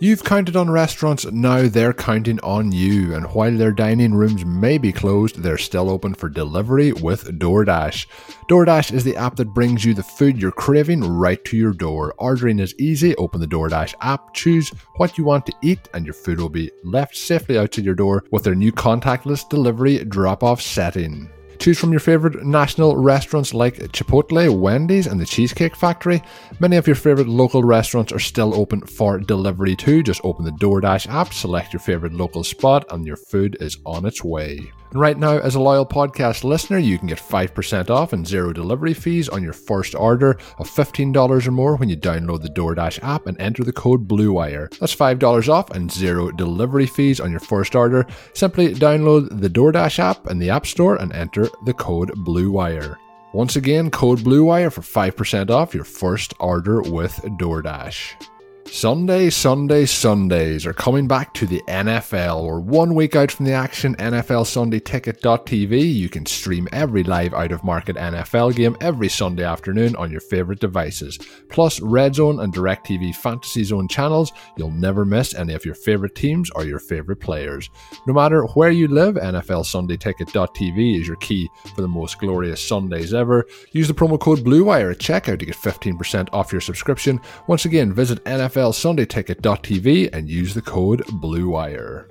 You've 0.02 0.24
counted 0.24 0.56
on 0.56 0.70
restaurants, 0.70 1.26
now 1.26 1.68
they're 1.68 1.92
counting 1.92 2.40
on 2.40 2.72
you. 2.72 3.14
And 3.14 3.26
while 3.34 3.54
their 3.54 3.70
dining 3.70 4.14
rooms 4.14 4.46
may 4.46 4.78
be 4.78 4.92
closed, 4.92 5.36
they're 5.36 5.58
still 5.58 5.90
open 5.90 6.14
for 6.14 6.30
delivery 6.30 6.92
with 6.92 7.38
DoorDash. 7.38 8.06
DoorDash 8.48 8.94
is 8.94 9.04
the 9.04 9.16
app 9.16 9.36
that 9.36 9.52
brings 9.52 9.84
you 9.84 9.92
the 9.92 10.02
food 10.02 10.40
you're 10.40 10.52
craving 10.52 11.02
right 11.02 11.44
to 11.44 11.56
your 11.58 11.74
door. 11.74 12.14
Ordering 12.16 12.60
is 12.60 12.74
easy. 12.78 13.14
Open 13.16 13.42
the 13.42 13.46
DoorDash 13.46 13.94
app, 14.00 14.32
choose 14.32 14.70
what 14.96 15.18
you 15.18 15.24
want 15.24 15.44
to 15.44 15.52
eat, 15.60 15.90
and 15.92 16.06
your 16.06 16.14
food 16.14 16.40
will 16.40 16.48
be 16.48 16.70
left 16.82 17.14
safely 17.14 17.58
outside 17.58 17.84
your 17.84 17.94
door 17.94 18.24
with 18.30 18.44
their 18.44 18.54
new 18.54 18.72
contactless 18.72 19.46
delivery 19.50 20.02
drop 20.06 20.42
off 20.42 20.62
setting. 20.62 21.28
Choose 21.60 21.78
from 21.78 21.90
your 21.90 22.00
favorite 22.00 22.42
national 22.42 22.96
restaurants 22.96 23.52
like 23.52 23.76
Chipotle, 23.92 24.58
Wendy's, 24.58 25.06
and 25.06 25.20
the 25.20 25.26
Cheesecake 25.26 25.76
Factory. 25.76 26.22
Many 26.58 26.76
of 26.76 26.86
your 26.86 26.96
favorite 26.96 27.28
local 27.28 27.62
restaurants 27.62 28.12
are 28.12 28.18
still 28.18 28.54
open 28.54 28.80
for 28.80 29.18
delivery 29.18 29.76
too. 29.76 30.02
Just 30.02 30.22
open 30.24 30.46
the 30.46 30.52
DoorDash 30.52 31.06
app, 31.08 31.34
select 31.34 31.74
your 31.74 31.80
favorite 31.80 32.14
local 32.14 32.44
spot, 32.44 32.86
and 32.90 33.06
your 33.06 33.18
food 33.18 33.58
is 33.60 33.76
on 33.84 34.06
its 34.06 34.24
way. 34.24 34.72
And 34.90 35.00
right 35.00 35.16
now, 35.16 35.38
as 35.38 35.54
a 35.54 35.60
loyal 35.60 35.86
podcast 35.86 36.42
listener, 36.42 36.78
you 36.78 36.98
can 36.98 37.06
get 37.06 37.18
5% 37.18 37.90
off 37.90 38.12
and 38.12 38.26
zero 38.26 38.52
delivery 38.52 38.94
fees 38.94 39.28
on 39.28 39.42
your 39.42 39.52
first 39.52 39.94
order 39.94 40.30
of 40.58 40.68
$15 40.68 41.46
or 41.46 41.50
more 41.50 41.76
when 41.76 41.88
you 41.88 41.96
download 41.96 42.42
the 42.42 42.48
DoorDash 42.48 42.98
app 43.02 43.26
and 43.26 43.40
enter 43.40 43.62
the 43.62 43.72
code 43.72 44.08
BLUEWIRE. 44.08 44.78
That's 44.80 44.94
$5 44.94 45.48
off 45.48 45.70
and 45.70 45.90
zero 45.90 46.32
delivery 46.32 46.86
fees 46.86 47.20
on 47.20 47.30
your 47.30 47.40
first 47.40 47.76
order. 47.76 48.04
Simply 48.34 48.74
download 48.74 49.40
the 49.40 49.50
DoorDash 49.50 49.98
app 50.00 50.26
in 50.26 50.38
the 50.38 50.50
App 50.50 50.66
Store 50.66 50.96
and 50.96 51.12
enter 51.12 51.48
the 51.64 51.74
code 51.74 52.10
BLUEWIRE. 52.24 52.96
Once 53.32 53.54
again, 53.54 53.90
code 53.90 54.18
BLUEWIRE 54.20 54.72
for 54.72 54.80
5% 54.80 55.50
off 55.50 55.72
your 55.72 55.84
first 55.84 56.34
order 56.40 56.82
with 56.82 57.14
DoorDash. 57.38 58.39
Sunday, 58.72 59.30
Sunday, 59.30 59.84
Sundays 59.84 60.64
are 60.64 60.72
coming 60.72 61.08
back 61.08 61.34
to 61.34 61.44
the 61.44 61.60
NFL. 61.66 62.46
We're 62.46 62.60
one 62.60 62.94
week 62.94 63.16
out 63.16 63.32
from 63.32 63.44
the 63.44 63.52
action. 63.52 63.96
NFL 63.96 64.46
Sunday 64.46 64.78
Ticket.tv. 64.78 65.92
You 65.92 66.08
can 66.08 66.24
stream 66.24 66.68
every 66.72 67.02
live 67.02 67.34
out 67.34 67.50
of 67.50 67.64
market 67.64 67.96
NFL 67.96 68.54
game 68.54 68.76
every 68.80 69.08
Sunday 69.08 69.42
afternoon 69.42 69.96
on 69.96 70.12
your 70.12 70.20
favorite 70.20 70.60
devices. 70.60 71.18
Plus, 71.50 71.80
Red 71.80 72.14
Zone 72.14 72.38
and 72.40 72.54
DirecTV 72.54 73.16
Fantasy 73.16 73.64
Zone 73.64 73.88
channels. 73.88 74.32
You'll 74.56 74.70
never 74.70 75.04
miss 75.04 75.34
any 75.34 75.52
of 75.52 75.64
your 75.64 75.74
favorite 75.74 76.14
teams 76.14 76.48
or 76.52 76.64
your 76.64 76.78
favorite 76.78 77.20
players. 77.20 77.68
No 78.06 78.14
matter 78.14 78.44
where 78.54 78.70
you 78.70 78.86
live, 78.86 79.16
NFL 79.16 79.66
Sunday 79.66 79.96
Ticket.tv 79.96 81.00
is 81.00 81.08
your 81.08 81.16
key 81.16 81.50
for 81.74 81.82
the 81.82 81.88
most 81.88 82.18
glorious 82.20 82.66
Sundays 82.66 83.12
ever. 83.12 83.46
Use 83.72 83.88
the 83.88 83.94
promo 83.94 84.18
code 84.18 84.38
BLUEWIRE 84.38 84.92
at 84.92 84.98
checkout 84.98 85.40
to 85.40 85.46
get 85.46 85.56
15% 85.56 86.28
off 86.32 86.52
your 86.52 86.60
subscription. 86.60 87.20
Once 87.48 87.64
again, 87.64 87.92
visit 87.92 88.24
NFL 88.24 88.59
NFLSundayTicket.tv 88.60 90.10
and 90.12 90.28
use 90.28 90.52
the 90.52 90.60
code 90.60 91.02
BLUEWIRE. 91.06 92.06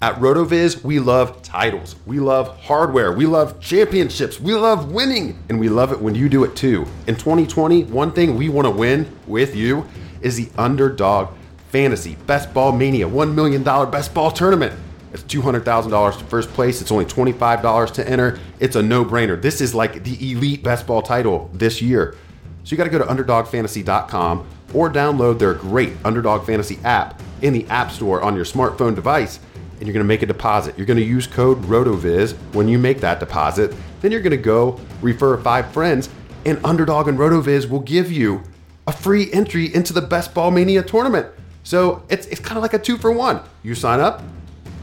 At 0.00 0.14
RotoViz, 0.16 0.82
we 0.82 0.98
love 0.98 1.42
titles. 1.42 1.96
We 2.06 2.18
love 2.18 2.58
hardware. 2.62 3.12
We 3.12 3.26
love 3.26 3.60
championships. 3.60 4.40
We 4.40 4.54
love 4.54 4.90
winning. 4.90 5.38
And 5.48 5.60
we 5.60 5.68
love 5.68 5.92
it 5.92 6.00
when 6.00 6.14
you 6.14 6.28
do 6.28 6.44
it 6.44 6.56
too. 6.56 6.86
In 7.06 7.16
2020, 7.16 7.84
one 7.84 8.12
thing 8.12 8.36
we 8.36 8.48
want 8.48 8.66
to 8.66 8.70
win 8.70 9.06
with 9.26 9.54
you 9.54 9.86
is 10.22 10.36
the 10.36 10.48
Underdog 10.56 11.34
Fantasy 11.68 12.14
Best 12.26 12.54
Ball 12.54 12.72
Mania 12.72 13.06
$1 13.06 13.34
million 13.34 13.62
Best 13.62 14.14
Ball 14.14 14.30
Tournament. 14.30 14.78
It's 15.12 15.22
$200,000 15.24 16.18
to 16.18 16.24
first 16.24 16.50
place. 16.50 16.80
It's 16.80 16.90
only 16.90 17.04
$25 17.04 17.92
to 17.94 18.08
enter. 18.08 18.38
It's 18.60 18.76
a 18.76 18.82
no 18.82 19.04
brainer. 19.04 19.40
This 19.40 19.60
is 19.60 19.74
like 19.74 20.04
the 20.04 20.32
elite 20.32 20.62
best 20.62 20.86
ball 20.86 21.00
title 21.00 21.50
this 21.54 21.80
year. 21.80 22.16
So 22.64 22.72
you 22.72 22.76
got 22.76 22.84
to 22.84 22.90
go 22.90 22.98
to 22.98 23.04
underdogfantasy.com 23.04 24.46
or 24.74 24.90
download 24.90 25.38
their 25.38 25.54
great 25.54 25.92
Underdog 26.04 26.46
Fantasy 26.46 26.78
app 26.84 27.20
in 27.42 27.52
the 27.52 27.66
App 27.68 27.90
Store 27.90 28.22
on 28.22 28.34
your 28.34 28.44
smartphone 28.44 28.94
device. 28.94 29.38
And 29.78 29.86
you're 29.86 29.92
going 29.92 30.04
to 30.04 30.08
make 30.08 30.22
a 30.22 30.26
deposit. 30.26 30.76
You're 30.76 30.86
going 30.86 30.98
to 30.98 31.04
use 31.04 31.26
code 31.26 31.62
RotoViz 31.62 32.32
when 32.54 32.68
you 32.68 32.78
make 32.78 33.00
that 33.00 33.20
deposit. 33.20 33.74
Then 34.00 34.10
you're 34.10 34.22
going 34.22 34.30
to 34.30 34.36
go 34.36 34.80
refer 35.02 35.36
five 35.38 35.70
friends, 35.72 36.08
and 36.44 36.58
Underdog 36.64 37.08
and 37.08 37.18
RotoViz 37.18 37.68
will 37.68 37.80
give 37.80 38.10
you 38.10 38.42
a 38.86 38.92
free 38.92 39.32
entry 39.32 39.74
into 39.74 39.92
the 39.92 40.00
Best 40.00 40.32
Ball 40.32 40.50
Mania 40.50 40.82
tournament. 40.82 41.26
So 41.62 42.04
it's, 42.08 42.26
it's 42.28 42.40
kind 42.40 42.56
of 42.56 42.62
like 42.62 42.74
a 42.74 42.78
two 42.78 42.96
for 42.96 43.10
one. 43.10 43.40
You 43.62 43.74
sign 43.74 44.00
up, 44.00 44.22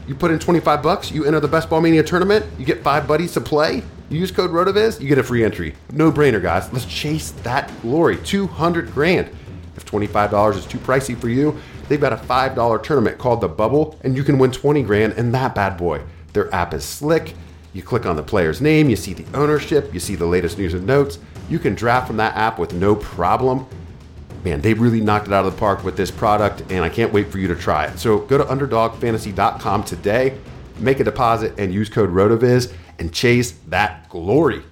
you 0.06 0.14
put 0.14 0.30
in 0.30 0.38
25 0.38 0.82
bucks, 0.82 1.10
you 1.10 1.24
enter 1.24 1.40
the 1.40 1.48
Best 1.48 1.70
Ball 1.70 1.80
Mania 1.80 2.02
tournament, 2.02 2.44
you 2.58 2.66
get 2.66 2.82
five 2.82 3.08
buddies 3.08 3.32
to 3.32 3.40
play. 3.40 3.82
You 4.10 4.20
use 4.20 4.30
code 4.30 4.50
RotoViz, 4.50 5.00
you 5.00 5.08
get 5.08 5.18
a 5.18 5.22
free 5.22 5.42
entry. 5.42 5.74
No 5.92 6.12
brainer, 6.12 6.42
guys. 6.42 6.70
Let's 6.72 6.84
chase 6.84 7.30
that 7.42 7.72
glory. 7.80 8.18
200 8.18 8.92
grand. 8.92 9.30
If 9.76 9.86
$25 9.86 10.56
is 10.56 10.66
too 10.66 10.78
pricey 10.78 11.18
for 11.18 11.28
you, 11.28 11.58
they've 11.88 12.00
got 12.00 12.12
a 12.12 12.16
$5 12.16 12.82
tournament 12.82 13.18
called 13.18 13.40
The 13.40 13.48
Bubble, 13.48 13.98
and 14.02 14.16
you 14.16 14.24
can 14.24 14.38
win 14.38 14.50
20 14.50 14.82
grand 14.82 15.14
in 15.14 15.32
that 15.32 15.54
bad 15.54 15.76
boy. 15.76 16.02
Their 16.32 16.52
app 16.54 16.74
is 16.74 16.84
slick. 16.84 17.34
You 17.72 17.82
click 17.82 18.06
on 18.06 18.16
the 18.16 18.22
player's 18.22 18.60
name, 18.60 18.88
you 18.88 18.94
see 18.94 19.14
the 19.14 19.26
ownership, 19.36 19.92
you 19.92 19.98
see 19.98 20.14
the 20.14 20.26
latest 20.26 20.58
news 20.58 20.74
and 20.74 20.86
notes. 20.86 21.18
You 21.48 21.58
can 21.58 21.74
draft 21.74 22.06
from 22.06 22.16
that 22.18 22.36
app 22.36 22.58
with 22.58 22.72
no 22.72 22.94
problem. 22.94 23.66
Man, 24.44 24.60
they 24.60 24.74
really 24.74 25.00
knocked 25.00 25.26
it 25.26 25.32
out 25.32 25.44
of 25.44 25.52
the 25.52 25.58
park 25.58 25.82
with 25.82 25.96
this 25.96 26.10
product, 26.10 26.62
and 26.70 26.84
I 26.84 26.88
can't 26.88 27.12
wait 27.12 27.28
for 27.28 27.38
you 27.38 27.48
to 27.48 27.56
try 27.56 27.86
it. 27.86 27.98
So 27.98 28.18
go 28.18 28.38
to 28.38 28.44
underdogfantasy.com 28.44 29.84
today, 29.84 30.38
make 30.78 31.00
a 31.00 31.04
deposit, 31.04 31.58
and 31.58 31.72
use 31.74 31.88
code 31.88 32.10
RotoViz 32.10 32.72
and 32.98 33.12
chase 33.12 33.52
that 33.68 34.08
glory. 34.08 34.62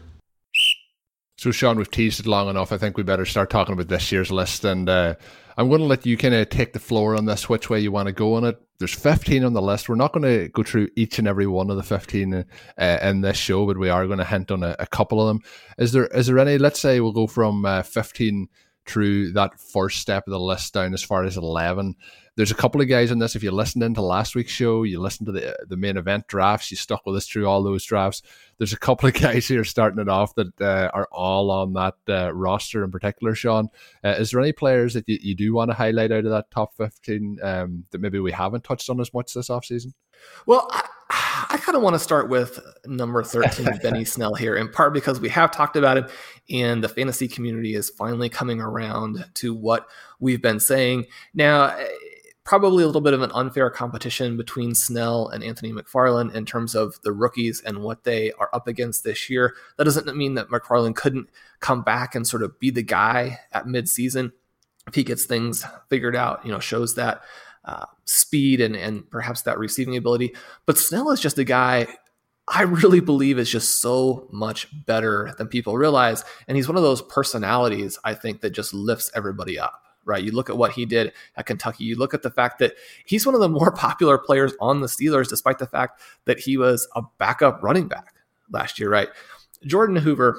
So, 1.42 1.50
Sean, 1.50 1.76
we've 1.76 1.90
teased 1.90 2.20
it 2.20 2.26
long 2.28 2.48
enough. 2.48 2.70
I 2.70 2.78
think 2.78 2.96
we 2.96 3.02
better 3.02 3.26
start 3.26 3.50
talking 3.50 3.72
about 3.72 3.88
this 3.88 4.12
year's 4.12 4.30
list. 4.30 4.64
And 4.64 4.88
uh, 4.88 5.16
I'm 5.56 5.68
going 5.68 5.80
to 5.80 5.88
let 5.88 6.06
you 6.06 6.16
kind 6.16 6.34
of 6.34 6.48
take 6.50 6.72
the 6.72 6.78
floor 6.78 7.16
on 7.16 7.24
this, 7.24 7.48
which 7.48 7.68
way 7.68 7.80
you 7.80 7.90
want 7.90 8.06
to 8.06 8.12
go 8.12 8.34
on 8.34 8.44
it. 8.44 8.62
There's 8.78 8.94
15 8.94 9.42
on 9.42 9.52
the 9.52 9.60
list. 9.60 9.88
We're 9.88 9.96
not 9.96 10.12
going 10.12 10.22
to 10.22 10.48
go 10.50 10.62
through 10.62 10.90
each 10.94 11.18
and 11.18 11.26
every 11.26 11.48
one 11.48 11.68
of 11.68 11.76
the 11.76 11.82
15 11.82 12.32
uh, 12.78 12.98
in 13.02 13.22
this 13.22 13.38
show, 13.38 13.66
but 13.66 13.76
we 13.76 13.88
are 13.88 14.06
going 14.06 14.20
to 14.20 14.24
hint 14.24 14.52
on 14.52 14.62
a, 14.62 14.76
a, 14.78 14.86
couple 14.86 15.20
of 15.20 15.26
them. 15.26 15.40
Is 15.78 15.90
there 15.90 16.06
is 16.06 16.28
there 16.28 16.38
any? 16.38 16.58
Let's 16.58 16.78
say 16.78 17.00
we'll 17.00 17.10
go 17.10 17.26
from 17.26 17.64
uh, 17.64 17.82
15 17.82 18.46
through 18.86 19.32
that 19.32 19.58
first 19.58 20.00
step 20.00 20.26
of 20.26 20.32
the 20.32 20.40
list 20.40 20.74
down 20.74 20.94
as 20.94 21.02
far 21.02 21.24
as 21.24 21.36
11. 21.36 21.94
There's 22.34 22.50
a 22.50 22.56
couple 22.56 22.80
of 22.80 22.88
guys 22.88 23.10
in 23.10 23.18
this. 23.18 23.36
If 23.36 23.42
you 23.42 23.50
listened 23.50 23.84
into 23.84 24.00
last 24.00 24.34
week's 24.34 24.52
show, 24.52 24.84
you 24.84 25.00
listened 25.00 25.26
to 25.26 25.32
the 25.32 25.54
the 25.68 25.76
main 25.76 25.98
event 25.98 26.28
drafts, 26.28 26.70
you 26.70 26.78
stuck 26.78 27.04
with 27.04 27.16
us 27.16 27.28
through 27.28 27.46
all 27.46 27.62
those 27.62 27.84
drafts. 27.84 28.22
There's 28.56 28.72
a 28.72 28.78
couple 28.78 29.06
of 29.06 29.14
guys 29.20 29.46
here 29.46 29.64
starting 29.64 30.00
it 30.00 30.08
off 30.08 30.34
that 30.36 30.58
uh, 30.58 30.90
are 30.94 31.08
all 31.12 31.50
on 31.50 31.74
that 31.74 31.94
uh, 32.08 32.32
roster 32.32 32.84
in 32.84 32.90
particular, 32.90 33.34
Sean. 33.34 33.68
Uh, 34.02 34.14
is 34.18 34.30
there 34.30 34.40
any 34.40 34.52
players 34.52 34.94
that 34.94 35.06
you, 35.06 35.18
you 35.20 35.34
do 35.34 35.52
want 35.52 35.70
to 35.70 35.76
highlight 35.76 36.10
out 36.10 36.24
of 36.24 36.30
that 36.30 36.50
top 36.50 36.74
15 36.76 37.38
um, 37.42 37.84
that 37.90 38.00
maybe 38.00 38.18
we 38.18 38.32
haven't 38.32 38.64
touched 38.64 38.88
on 38.88 38.98
as 38.98 39.12
much 39.12 39.34
this 39.34 39.50
offseason? 39.50 39.92
Well, 40.46 40.70
I 41.52 41.58
kind 41.58 41.76
of 41.76 41.82
want 41.82 41.94
to 41.94 41.98
start 41.98 42.30
with 42.30 42.58
number 42.86 43.22
13, 43.22 43.78
Benny 43.82 44.06
Snell 44.06 44.34
here, 44.34 44.56
in 44.56 44.70
part 44.70 44.94
because 44.94 45.20
we 45.20 45.28
have 45.28 45.50
talked 45.50 45.76
about 45.76 45.98
him 45.98 46.08
and 46.48 46.82
the 46.82 46.88
fantasy 46.88 47.28
community 47.28 47.74
is 47.74 47.90
finally 47.90 48.30
coming 48.30 48.58
around 48.58 49.22
to 49.34 49.54
what 49.54 49.86
we've 50.18 50.40
been 50.40 50.58
saying. 50.58 51.04
Now, 51.34 51.66
eh, 51.66 51.86
probably 52.44 52.84
a 52.84 52.86
little 52.86 53.02
bit 53.02 53.12
of 53.12 53.20
an 53.20 53.30
unfair 53.34 53.68
competition 53.68 54.38
between 54.38 54.74
Snell 54.74 55.28
and 55.28 55.44
Anthony 55.44 55.74
McFarland 55.74 56.34
in 56.34 56.46
terms 56.46 56.74
of 56.74 56.98
the 57.04 57.12
rookies 57.12 57.60
and 57.60 57.82
what 57.82 58.04
they 58.04 58.32
are 58.32 58.48
up 58.54 58.66
against 58.66 59.04
this 59.04 59.28
year. 59.28 59.54
That 59.76 59.84
doesn't 59.84 60.16
mean 60.16 60.34
that 60.36 60.48
McFarland 60.48 60.96
couldn't 60.96 61.28
come 61.60 61.82
back 61.82 62.14
and 62.14 62.26
sort 62.26 62.42
of 62.42 62.58
be 62.60 62.70
the 62.70 62.82
guy 62.82 63.40
at 63.52 63.66
midseason 63.66 64.32
if 64.88 64.94
he 64.94 65.04
gets 65.04 65.26
things 65.26 65.66
figured 65.90 66.16
out, 66.16 66.44
you 66.46 66.50
know, 66.50 66.60
shows 66.60 66.94
that 66.94 67.22
uh, 67.64 67.86
speed 68.04 68.60
and, 68.60 68.74
and 68.74 69.08
perhaps 69.10 69.42
that 69.42 69.58
receiving 69.58 69.96
ability. 69.96 70.34
But 70.66 70.78
Snell 70.78 71.10
is 71.10 71.20
just 71.20 71.38
a 71.38 71.44
guy 71.44 71.86
I 72.48 72.62
really 72.62 73.00
believe 73.00 73.38
is 73.38 73.50
just 73.50 73.80
so 73.80 74.28
much 74.32 74.68
better 74.84 75.32
than 75.38 75.46
people 75.46 75.76
realize. 75.76 76.24
And 76.48 76.56
he's 76.56 76.68
one 76.68 76.76
of 76.76 76.82
those 76.82 77.02
personalities, 77.02 77.98
I 78.04 78.14
think, 78.14 78.40
that 78.40 78.50
just 78.50 78.74
lifts 78.74 79.10
everybody 79.14 79.58
up 79.58 79.82
right? 80.04 80.24
You 80.24 80.32
look 80.32 80.50
at 80.50 80.56
what 80.56 80.72
he 80.72 80.84
did 80.84 81.12
at 81.36 81.46
Kentucky. 81.46 81.84
You 81.84 81.96
look 81.96 82.14
at 82.14 82.22
the 82.22 82.30
fact 82.30 82.58
that 82.58 82.74
he's 83.04 83.26
one 83.26 83.34
of 83.34 83.40
the 83.40 83.48
more 83.48 83.70
popular 83.76 84.18
players 84.18 84.52
on 84.60 84.80
the 84.80 84.86
Steelers, 84.86 85.28
despite 85.28 85.58
the 85.58 85.66
fact 85.66 86.00
that 86.24 86.40
he 86.40 86.56
was 86.56 86.88
a 86.96 87.02
backup 87.18 87.62
running 87.62 87.88
back 87.88 88.14
last 88.50 88.78
year, 88.78 88.90
right? 88.90 89.08
Jordan 89.64 89.96
Hoover 89.96 90.38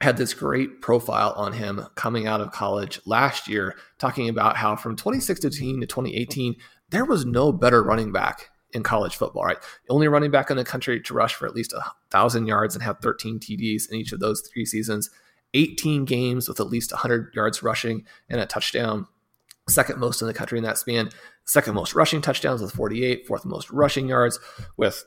had 0.00 0.16
this 0.16 0.34
great 0.34 0.80
profile 0.80 1.32
on 1.36 1.52
him 1.52 1.86
coming 1.94 2.26
out 2.26 2.40
of 2.40 2.52
college 2.52 3.00
last 3.06 3.48
year, 3.48 3.76
talking 3.98 4.28
about 4.28 4.56
how 4.56 4.76
from 4.76 4.96
2016 4.96 5.80
to 5.80 5.86
2018, 5.86 6.56
there 6.90 7.04
was 7.04 7.24
no 7.24 7.52
better 7.52 7.82
running 7.82 8.12
back 8.12 8.50
in 8.72 8.82
college 8.82 9.16
football, 9.16 9.44
right? 9.44 9.56
only 9.88 10.08
running 10.08 10.30
back 10.30 10.50
in 10.50 10.56
the 10.56 10.64
country 10.64 11.00
to 11.00 11.14
rush 11.14 11.34
for 11.34 11.46
at 11.46 11.54
least 11.54 11.72
a 11.72 11.82
thousand 12.10 12.46
yards 12.46 12.74
and 12.74 12.82
have 12.82 12.98
13 12.98 13.38
TDs 13.38 13.90
in 13.90 13.96
each 13.96 14.12
of 14.12 14.20
those 14.20 14.42
three 14.52 14.66
seasons. 14.66 15.10
18 15.54 16.04
games 16.04 16.48
with 16.48 16.58
at 16.58 16.66
least 16.66 16.92
100 16.92 17.32
yards 17.34 17.62
rushing 17.62 18.04
and 18.28 18.40
a 18.40 18.46
touchdown. 18.46 19.06
Second 19.68 19.98
most 19.98 20.20
in 20.20 20.26
the 20.26 20.34
country 20.34 20.58
in 20.58 20.64
that 20.64 20.76
span. 20.76 21.10
Second 21.44 21.74
most 21.74 21.94
rushing 21.94 22.20
touchdowns 22.20 22.60
with 22.60 22.72
48. 22.72 23.26
Fourth 23.26 23.44
most 23.44 23.70
rushing 23.70 24.08
yards 24.08 24.40
with 24.76 25.04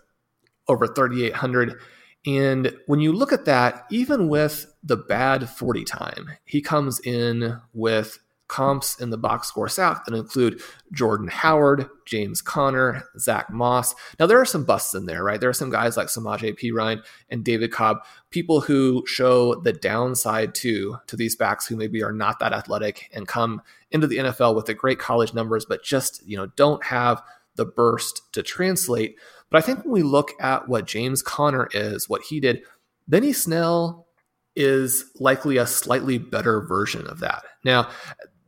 over 0.70 0.88
3,800. 0.88 1.79
And 2.27 2.75
when 2.88 3.00
you 3.00 3.13
look 3.13 3.31
at 3.31 3.46
that, 3.46 3.86
even 3.89 4.27
with 4.27 4.75
the 4.84 4.98
bad 4.98 5.50
40 5.50 5.86
time, 5.86 6.31
he 6.43 6.62
comes 6.62 7.00
in 7.00 7.62
with 7.74 8.19
comps 8.50 9.00
in 9.00 9.10
the 9.10 9.17
Box 9.17 9.48
Score 9.48 9.69
Scout 9.69 10.05
that 10.05 10.15
include 10.15 10.62
Jordan 10.91 11.27
Howard, 11.27 11.89
James 12.05 12.41
Conner, 12.41 13.03
Zach 13.17 13.50
Moss. 13.50 13.96
Now, 14.19 14.25
there 14.25 14.39
are 14.39 14.46
some 14.46 14.65
busts 14.65 14.93
in 14.93 15.05
there, 15.05 15.24
right? 15.24 15.39
There 15.39 15.50
are 15.50 15.53
some 15.53 15.69
guys 15.69 15.98
like 15.98 16.07
Samaje 16.07 16.57
Perine 16.57 17.01
and 17.29 17.43
David 17.43 17.72
Cobb, 17.72 18.00
people 18.29 18.62
who 18.62 19.05
show 19.05 19.55
the 19.55 19.74
downside 19.74 20.53
to, 20.55 20.98
to 21.07 21.15
these 21.15 21.36
backs 21.36 21.65
who 21.67 21.75
maybe 21.75 22.03
are 22.03 22.13
not 22.13 22.39
that 22.39 22.53
athletic 22.53 23.10
and 23.13 23.27
come 23.27 23.62
into 23.91 24.07
the 24.07 24.17
NFL 24.17 24.55
with 24.55 24.65
the 24.65 24.74
great 24.74 25.00
college 25.00 25.34
numbers, 25.34 25.65
but 25.65 25.84
just, 25.84 26.25
you 26.27 26.36
know, 26.38 26.48
don't 26.55 26.84
have 26.86 27.22
the 27.57 27.65
burst 27.65 28.21
to 28.33 28.43
translate. 28.43 29.15
But 29.49 29.57
I 29.57 29.61
think 29.61 29.83
when 29.83 29.91
we 29.91 30.03
look 30.03 30.31
at 30.39 30.67
what 30.67 30.87
James 30.87 31.21
Conner 31.21 31.67
is, 31.73 32.09
what 32.09 32.23
he 32.23 32.39
did, 32.39 32.61
Benny 33.07 33.33
Snell 33.33 34.07
is 34.55 35.05
likely 35.19 35.57
a 35.57 35.67
slightly 35.67 36.17
better 36.17 36.61
version 36.61 37.05
of 37.07 37.20
that. 37.20 37.43
Now, 37.63 37.89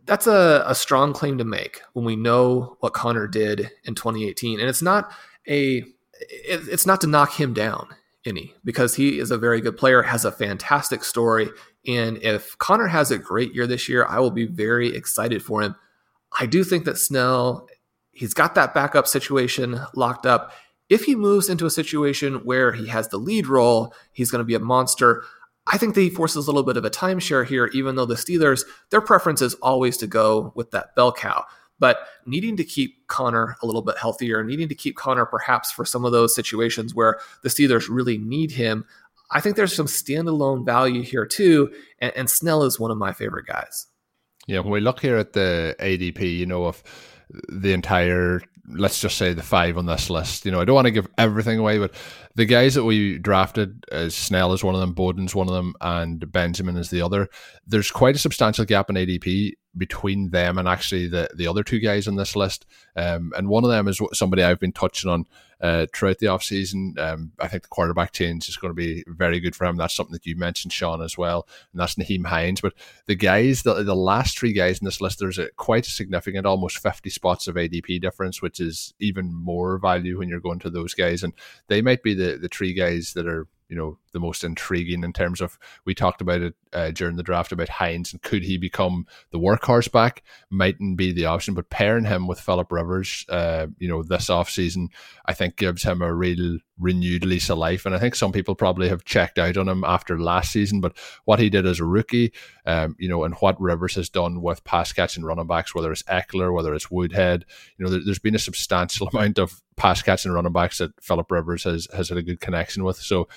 that's 0.05 0.25
a, 0.25 0.63
a 0.65 0.73
strong 0.73 1.13
claim 1.13 1.37
to 1.37 1.43
make 1.43 1.81
when 1.93 2.03
we 2.03 2.15
know 2.15 2.77
what 2.79 2.93
Conner 2.93 3.27
did 3.27 3.69
in 3.83 3.93
2018. 3.93 4.59
And 4.59 4.67
it's 4.67 4.81
not 4.81 5.11
a 5.47 5.83
it, 6.19 6.67
it's 6.67 6.85
not 6.85 6.99
to 7.01 7.07
knock 7.07 7.39
him 7.39 7.53
down 7.53 7.87
any 8.25 8.53
because 8.65 8.95
he 8.95 9.19
is 9.19 9.31
a 9.31 9.37
very 9.37 9.61
good 9.61 9.77
player, 9.77 10.01
has 10.01 10.25
a 10.25 10.31
fantastic 10.31 11.03
story. 11.03 11.49
And 11.87 12.17
if 12.23 12.57
Conner 12.57 12.87
has 12.87 13.11
a 13.11 13.17
great 13.17 13.53
year 13.53 13.67
this 13.67 13.87
year, 13.87 14.05
I 14.05 14.19
will 14.19 14.31
be 14.31 14.45
very 14.45 14.95
excited 14.95 15.43
for 15.43 15.61
him. 15.61 15.75
I 16.37 16.45
do 16.45 16.63
think 16.63 16.85
that 16.85 16.97
Snell, 16.97 17.67
he's 18.11 18.33
got 18.33 18.55
that 18.55 18.73
backup 18.73 19.07
situation 19.07 19.79
locked 19.95 20.25
up. 20.25 20.51
If 20.89 21.03
he 21.03 21.15
moves 21.15 21.49
into 21.49 21.65
a 21.65 21.71
situation 21.71 22.35
where 22.45 22.71
he 22.71 22.87
has 22.87 23.09
the 23.09 23.17
lead 23.17 23.47
role, 23.47 23.93
he's 24.11 24.31
going 24.31 24.39
to 24.39 24.45
be 24.45 24.55
a 24.55 24.59
monster. 24.59 25.23
I 25.67 25.77
think 25.77 25.93
that 25.95 26.01
he 26.01 26.09
forces 26.09 26.47
a 26.47 26.51
little 26.51 26.63
bit 26.63 26.77
of 26.77 26.85
a 26.85 26.89
timeshare 26.89 27.45
here, 27.45 27.67
even 27.67 27.95
though 27.95 28.05
the 28.05 28.15
Steelers, 28.15 28.63
their 28.89 29.01
preference 29.01 29.41
is 29.41 29.53
always 29.55 29.97
to 29.97 30.07
go 30.07 30.51
with 30.55 30.71
that 30.71 30.95
bell 30.95 31.11
cow. 31.11 31.45
But 31.77 31.99
needing 32.25 32.57
to 32.57 32.63
keep 32.63 33.07
Conner 33.07 33.55
a 33.61 33.65
little 33.65 33.81
bit 33.81 33.97
healthier, 33.97 34.43
needing 34.43 34.67
to 34.67 34.75
keep 34.75 34.97
Conner 34.97 35.25
perhaps 35.25 35.71
for 35.71 35.85
some 35.85 36.05
of 36.05 36.11
those 36.11 36.35
situations 36.35 36.93
where 36.93 37.19
the 37.43 37.49
Steelers 37.49 37.87
really 37.89 38.17
need 38.17 38.51
him, 38.51 38.85
I 39.31 39.41
think 39.41 39.55
there's 39.55 39.75
some 39.75 39.85
standalone 39.85 40.65
value 40.65 41.03
here 41.03 41.25
too. 41.25 41.71
And, 41.99 42.11
and 42.15 42.29
Snell 42.29 42.63
is 42.63 42.79
one 42.79 42.91
of 42.91 42.97
my 42.97 43.13
favorite 43.13 43.45
guys. 43.45 43.87
Yeah, 44.47 44.59
when 44.59 44.71
we 44.71 44.79
look 44.79 44.99
here 44.99 45.17
at 45.17 45.33
the 45.33 45.75
ADP, 45.79 46.37
you 46.37 46.47
know, 46.47 46.65
of 46.65 46.83
the 47.49 47.73
entire 47.73 48.41
let's 48.71 49.01
just 49.01 49.17
say 49.17 49.33
the 49.33 49.43
five 49.43 49.77
on 49.77 49.85
this 49.85 50.09
list. 50.09 50.45
You 50.45 50.51
know, 50.51 50.61
I 50.61 50.65
don't 50.65 50.75
want 50.75 50.85
to 50.85 50.91
give 50.91 51.07
everything 51.17 51.57
away, 51.57 51.79
but 51.79 51.93
the 52.35 52.45
guys 52.45 52.75
that 52.75 52.83
we 52.83 53.17
drafted, 53.17 53.83
as 53.91 54.15
Snell 54.15 54.53
is 54.53 54.63
one 54.63 54.75
of 54.75 54.81
them, 54.81 54.93
Bowden's 54.93 55.35
one 55.35 55.47
of 55.47 55.53
them, 55.53 55.73
and 55.81 56.31
Benjamin 56.31 56.77
is 56.77 56.89
the 56.89 57.01
other. 57.01 57.29
There's 57.65 57.91
quite 57.91 58.15
a 58.15 58.19
substantial 58.19 58.65
gap 58.65 58.89
in 58.89 58.95
ADP 58.95 59.53
between 59.77 60.29
them 60.31 60.57
and 60.57 60.67
actually 60.67 61.07
the 61.07 61.29
the 61.35 61.47
other 61.47 61.63
two 61.63 61.79
guys 61.79 62.07
on 62.07 62.15
this 62.15 62.35
list. 62.35 62.65
Um, 62.95 63.31
and 63.35 63.47
one 63.47 63.63
of 63.63 63.69
them 63.69 63.87
is 63.87 63.99
somebody 64.13 64.43
I've 64.43 64.59
been 64.59 64.71
touching 64.71 65.09
on 65.09 65.25
uh, 65.61 65.85
throughout 65.93 66.19
the 66.19 66.27
offseason. 66.27 66.97
Um, 66.97 67.31
I 67.39 67.47
think 67.47 67.63
the 67.63 67.69
quarterback 67.69 68.11
change 68.11 68.47
is 68.47 68.57
going 68.57 68.71
to 68.71 68.75
be 68.75 69.03
very 69.07 69.39
good 69.39 69.55
for 69.55 69.65
him. 69.65 69.75
That's 69.75 69.95
something 69.95 70.13
that 70.13 70.25
you 70.25 70.35
mentioned, 70.35 70.73
Sean, 70.73 71.01
as 71.01 71.17
well. 71.17 71.47
And 71.71 71.79
that's 71.79 71.95
Nyheim 71.95 72.25
Hines. 72.25 72.61
But 72.61 72.73
the 73.07 73.15
guys, 73.15 73.63
the, 73.63 73.83
the 73.83 73.95
last 73.95 74.39
three 74.39 74.53
guys 74.53 74.79
in 74.79 74.85
this 74.85 75.01
list, 75.01 75.19
there's 75.19 75.37
a, 75.37 75.49
quite 75.57 75.87
a 75.87 75.91
significant, 75.91 76.45
almost 76.45 76.79
50 76.79 77.09
spots 77.09 77.47
of 77.47 77.55
ADP 77.55 78.01
difference, 78.01 78.41
which 78.41 78.59
is 78.59 78.93
even 78.99 79.33
more 79.33 79.77
value 79.77 80.17
when 80.17 80.29
you're 80.29 80.39
going 80.39 80.59
to 80.59 80.69
those 80.69 80.93
guys. 80.93 81.23
And 81.23 81.33
they 81.67 81.81
might 81.81 82.03
be 82.03 82.13
the, 82.13 82.37
the 82.37 82.49
three 82.49 82.73
guys 82.73 83.13
that 83.13 83.27
are 83.27 83.47
you 83.69 83.75
know 83.75 83.97
the 84.11 84.19
most 84.19 84.43
intriguing 84.43 85.03
in 85.03 85.13
terms 85.13 85.39
of 85.39 85.59
we 85.85 85.93
talked 85.93 86.21
about 86.21 86.41
it 86.41 86.55
uh, 86.73 86.89
during 86.91 87.15
the 87.15 87.23
draft 87.23 87.51
about 87.51 87.69
Hines 87.69 88.11
and 88.11 88.21
could 88.21 88.43
he 88.43 88.57
become 88.57 89.05
the 89.31 89.37
workhorse 89.37 89.91
back? 89.91 90.23
Mightn't 90.49 90.97
be 90.97 91.11
the 91.11 91.25
option 91.25 91.53
but 91.53 91.69
pairing 91.69 92.05
him 92.05 92.27
with 92.27 92.39
Philip 92.39 92.71
Rivers 92.71 93.25
uh, 93.29 93.67
you 93.77 93.87
know 93.87 94.01
this 94.01 94.29
off 94.29 94.49
season 94.49 94.89
I 95.25 95.33
think 95.33 95.55
gives 95.55 95.83
him 95.83 96.01
a 96.01 96.13
real 96.13 96.57
renewed 96.79 97.25
lease 97.25 97.49
of 97.49 97.57
life. 97.57 97.85
And 97.85 97.93
I 97.93 97.99
think 97.99 98.15
some 98.15 98.31
people 98.31 98.55
probably 98.55 98.89
have 98.89 99.03
checked 99.03 99.37
out 99.37 99.57
on 99.57 99.67
him 99.67 99.83
after 99.83 100.19
last 100.19 100.51
season 100.51 100.81
but 100.81 100.97
what 101.25 101.39
he 101.39 101.49
did 101.49 101.67
as 101.67 101.79
a 101.79 101.85
rookie 101.85 102.33
um, 102.65 102.95
you 102.97 103.07
know 103.07 103.23
and 103.23 103.35
what 103.35 103.61
Rivers 103.61 103.95
has 103.95 104.09
done 104.09 104.41
with 104.41 104.63
pass 104.63 104.91
catching 104.91 105.23
running 105.23 105.47
backs 105.47 105.75
whether 105.75 105.91
it's 105.91 106.03
Ekeler 106.03 106.53
whether 106.53 106.73
it's 106.73 106.89
Woodhead 106.89 107.45
you 107.77 107.85
know 107.85 107.91
there, 107.91 108.01
has 108.01 108.19
been 108.19 108.35
a 108.35 108.39
substantial 108.39 109.07
amount 109.13 109.37
of 109.37 109.61
pass 109.75 110.01
catching 110.01 110.31
running 110.31 110.53
backs 110.53 110.79
that 110.79 110.91
Philip 111.03 111.29
Rivers 111.29 111.63
has 111.65 111.87
has 111.93 112.09
had 112.09 112.17
a 112.17 112.23
good 112.23 112.39
connection 112.39 112.83
with. 112.83 112.97
So 112.97 113.27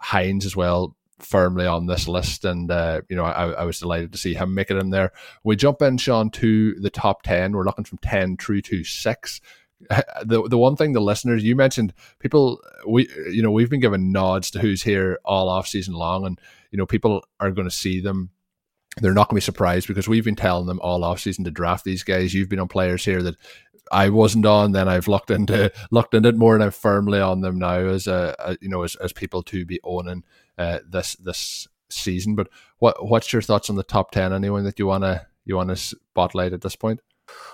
Hines 0.00 0.46
as 0.46 0.56
well 0.56 0.96
firmly 1.22 1.66
on 1.66 1.86
this 1.86 2.08
list, 2.08 2.44
and 2.44 2.70
uh, 2.70 3.02
you 3.08 3.16
know 3.16 3.24
I, 3.24 3.50
I, 3.50 3.64
was 3.64 3.78
delighted 3.78 4.12
to 4.12 4.18
see 4.18 4.34
him 4.34 4.54
make 4.54 4.70
it 4.70 4.76
in 4.76 4.90
there. 4.90 5.12
We 5.44 5.56
jump 5.56 5.82
in, 5.82 5.98
Sean, 5.98 6.30
to 6.30 6.74
the 6.74 6.90
top 6.90 7.22
ten. 7.22 7.52
We're 7.52 7.64
looking 7.64 7.84
from 7.84 7.98
ten 7.98 8.36
through 8.36 8.62
to 8.62 8.84
six. 8.84 9.40
The 10.22 10.46
the 10.46 10.58
one 10.58 10.76
thing 10.76 10.92
the 10.92 11.00
listeners 11.00 11.42
you 11.42 11.56
mentioned 11.56 11.94
people 12.18 12.60
we 12.86 13.08
you 13.30 13.42
know 13.42 13.50
we've 13.50 13.70
been 13.70 13.80
given 13.80 14.12
nods 14.12 14.50
to 14.50 14.58
who's 14.58 14.82
here 14.82 15.18
all 15.24 15.48
off 15.48 15.66
season 15.66 15.94
long, 15.94 16.26
and 16.26 16.38
you 16.70 16.76
know 16.76 16.84
people 16.84 17.24
are 17.38 17.50
going 17.50 17.68
to 17.68 17.74
see 17.74 18.00
them. 18.00 18.30
They're 18.98 19.14
not 19.14 19.28
going 19.28 19.40
to 19.40 19.42
be 19.42 19.52
surprised 19.52 19.88
because 19.88 20.06
we've 20.06 20.24
been 20.24 20.36
telling 20.36 20.66
them 20.66 20.80
all 20.82 21.02
off 21.02 21.20
season 21.20 21.44
to 21.44 21.50
draft 21.50 21.84
these 21.84 22.02
guys. 22.02 22.34
You've 22.34 22.50
been 22.50 22.60
on 22.60 22.68
players 22.68 23.04
here 23.04 23.22
that 23.22 23.36
I 23.90 24.08
wasn't 24.10 24.46
on, 24.46 24.72
then 24.72 24.88
I've 24.88 25.08
looked 25.08 25.30
into 25.30 25.72
looked 25.90 26.14
into 26.14 26.28
it 26.28 26.36
more, 26.36 26.54
and 26.54 26.62
I'm 26.62 26.70
firmly 26.70 27.20
on 27.20 27.40
them 27.40 27.58
now 27.58 27.78
as 27.78 28.06
a, 28.06 28.34
a 28.38 28.56
you 28.60 28.68
know 28.68 28.82
as, 28.82 28.96
as 28.96 29.12
people 29.12 29.42
to 29.44 29.64
be 29.64 29.80
owning 29.82 30.24
uh, 30.58 30.78
this 30.88 31.16
this 31.16 31.66
season. 31.88 32.34
But 32.34 32.48
what 32.78 33.06
what's 33.08 33.32
your 33.32 33.42
thoughts 33.42 33.70
on 33.70 33.76
the 33.76 33.82
top 33.82 34.10
ten? 34.10 34.32
Anyone 34.32 34.64
that 34.64 34.78
you 34.78 34.86
wanna 34.86 35.26
you 35.44 35.56
wanna 35.56 35.76
spotlight 35.76 36.52
at 36.52 36.62
this 36.62 36.76
point? 36.76 37.00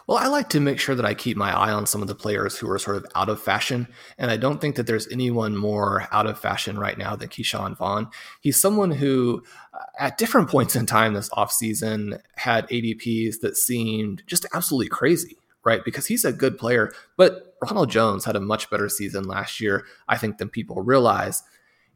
Well, 0.06 0.18
I 0.18 0.28
like 0.28 0.48
to 0.50 0.60
make 0.60 0.78
sure 0.78 0.94
that 0.94 1.04
I 1.04 1.14
keep 1.14 1.36
my 1.36 1.52
eye 1.52 1.72
on 1.72 1.86
some 1.86 2.00
of 2.00 2.08
the 2.08 2.14
players 2.14 2.56
who 2.56 2.70
are 2.70 2.78
sort 2.78 2.96
of 2.96 3.06
out 3.14 3.28
of 3.28 3.40
fashion. 3.40 3.88
And 4.18 4.30
I 4.30 4.36
don't 4.36 4.60
think 4.60 4.76
that 4.76 4.86
there's 4.86 5.08
anyone 5.08 5.56
more 5.56 6.06
out 6.12 6.26
of 6.26 6.38
fashion 6.38 6.78
right 6.78 6.96
now 6.96 7.16
than 7.16 7.28
Ke'Shawn 7.28 7.76
Vaughn. 7.76 8.08
He's 8.40 8.60
someone 8.60 8.92
who, 8.92 9.42
uh, 9.74 9.84
at 9.98 10.16
different 10.16 10.48
points 10.48 10.76
in 10.76 10.86
time 10.86 11.14
this 11.14 11.28
offseason, 11.30 12.20
had 12.36 12.68
ADPs 12.68 13.40
that 13.40 13.56
seemed 13.56 14.22
just 14.26 14.46
absolutely 14.54 14.88
crazy, 14.88 15.36
right? 15.66 15.84
Because 15.84 16.06
he's 16.06 16.24
a 16.24 16.32
good 16.32 16.56
player. 16.56 16.92
But 17.16 17.56
Ronald 17.60 17.90
Jones 17.90 18.24
had 18.24 18.36
a 18.36 18.40
much 18.40 18.70
better 18.70 18.88
season 18.88 19.24
last 19.24 19.60
year, 19.60 19.84
I 20.08 20.16
think, 20.16 20.38
than 20.38 20.48
people 20.48 20.80
realize. 20.80 21.42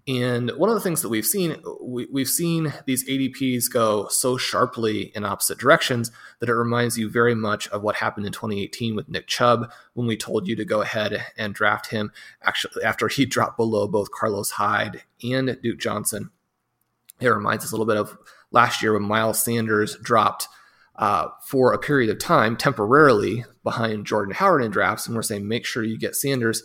And 0.09 0.51
one 0.57 0.71
of 0.71 0.75
the 0.75 0.81
things 0.81 1.03
that 1.03 1.09
we've 1.09 1.27
seen, 1.27 1.63
we, 1.81 2.09
have 2.21 2.29
seen 2.29 2.73
these 2.85 3.09
ADPs 3.09 3.71
go 3.71 4.09
so 4.09 4.37
sharply 4.37 5.13
in 5.15 5.25
opposite 5.25 5.59
directions 5.59 6.11
that 6.41 6.49
it 6.49 6.55
reminds 6.55 6.99
you 6.99 7.09
very 7.09 7.35
much 7.35 7.69
of 7.69 7.83
what 7.83 7.97
happened 7.97 8.27
in 8.27 8.33
2018 8.33 8.97
with 8.97 9.09
Nick 9.09 9.29
Chubb 9.29 9.71
when 9.95 10.09
we 10.09 10.17
told 10.17 10.49
you 10.49 10.57
to 10.57 10.65
go 10.65 10.81
ahead 10.81 11.25
and 11.37 11.55
draft 11.55 11.91
him 11.91 12.11
actually 12.43 12.83
after 12.83 13.07
he 13.07 13.25
dropped 13.27 13.57
below 13.57 13.87
both 13.87 14.11
Carlos 14.11 14.51
Hyde 14.51 15.03
and 15.23 15.57
Duke 15.63 15.79
Johnson. 15.79 16.31
It 17.21 17.29
reminds 17.29 17.65
us 17.65 17.71
a 17.71 17.75
little 17.75 17.87
bit 17.87 17.99
of 17.99 18.19
last 18.51 18.83
year 18.83 18.95
when 18.95 19.03
Miles 19.03 19.45
Sanders 19.45 19.97
dropped 20.03 20.49
uh, 21.01 21.29
for 21.45 21.73
a 21.73 21.79
period 21.79 22.11
of 22.11 22.21
time 22.21 22.57
temporarily 22.57 23.45
behind 23.65 24.07
Jordan 24.07 24.35
Howard 24.35 24.63
in 24.63 24.71
drafts. 24.71 25.07
And 25.09 25.17
we're 25.17 25.23
saying 25.23 25.49
make 25.49 25.67
sure 25.67 25.83
you 25.83 25.99
get 25.99 26.15
Sanders 26.15 26.63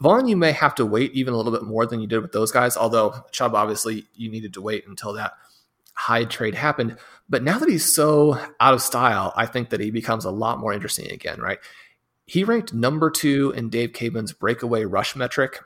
Vaughn, 0.00 0.28
you 0.28 0.36
may 0.36 0.52
have 0.52 0.76
to 0.76 0.86
wait 0.86 1.12
even 1.12 1.34
a 1.34 1.36
little 1.36 1.50
bit 1.50 1.64
more 1.64 1.84
than 1.84 2.00
you 2.00 2.06
did 2.06 2.20
with 2.20 2.32
those 2.32 2.52
guys, 2.52 2.76
although 2.76 3.24
Chubb, 3.32 3.54
obviously, 3.54 4.06
you 4.14 4.30
needed 4.30 4.54
to 4.54 4.62
wait 4.62 4.86
until 4.86 5.12
that 5.14 5.32
Hyde 5.94 6.30
trade 6.30 6.54
happened. 6.54 6.96
But 7.28 7.42
now 7.42 7.58
that 7.58 7.68
he's 7.68 7.92
so 7.92 8.38
out 8.60 8.74
of 8.74 8.80
style, 8.80 9.32
I 9.34 9.46
think 9.46 9.70
that 9.70 9.80
he 9.80 9.90
becomes 9.90 10.24
a 10.24 10.30
lot 10.30 10.60
more 10.60 10.72
interesting 10.72 11.10
again, 11.10 11.40
right? 11.40 11.58
He 12.26 12.44
ranked 12.44 12.72
number 12.72 13.10
two 13.10 13.52
in 13.56 13.70
Dave 13.70 13.92
Caban's 13.92 14.32
breakaway 14.32 14.84
rush 14.84 15.16
metric 15.16 15.58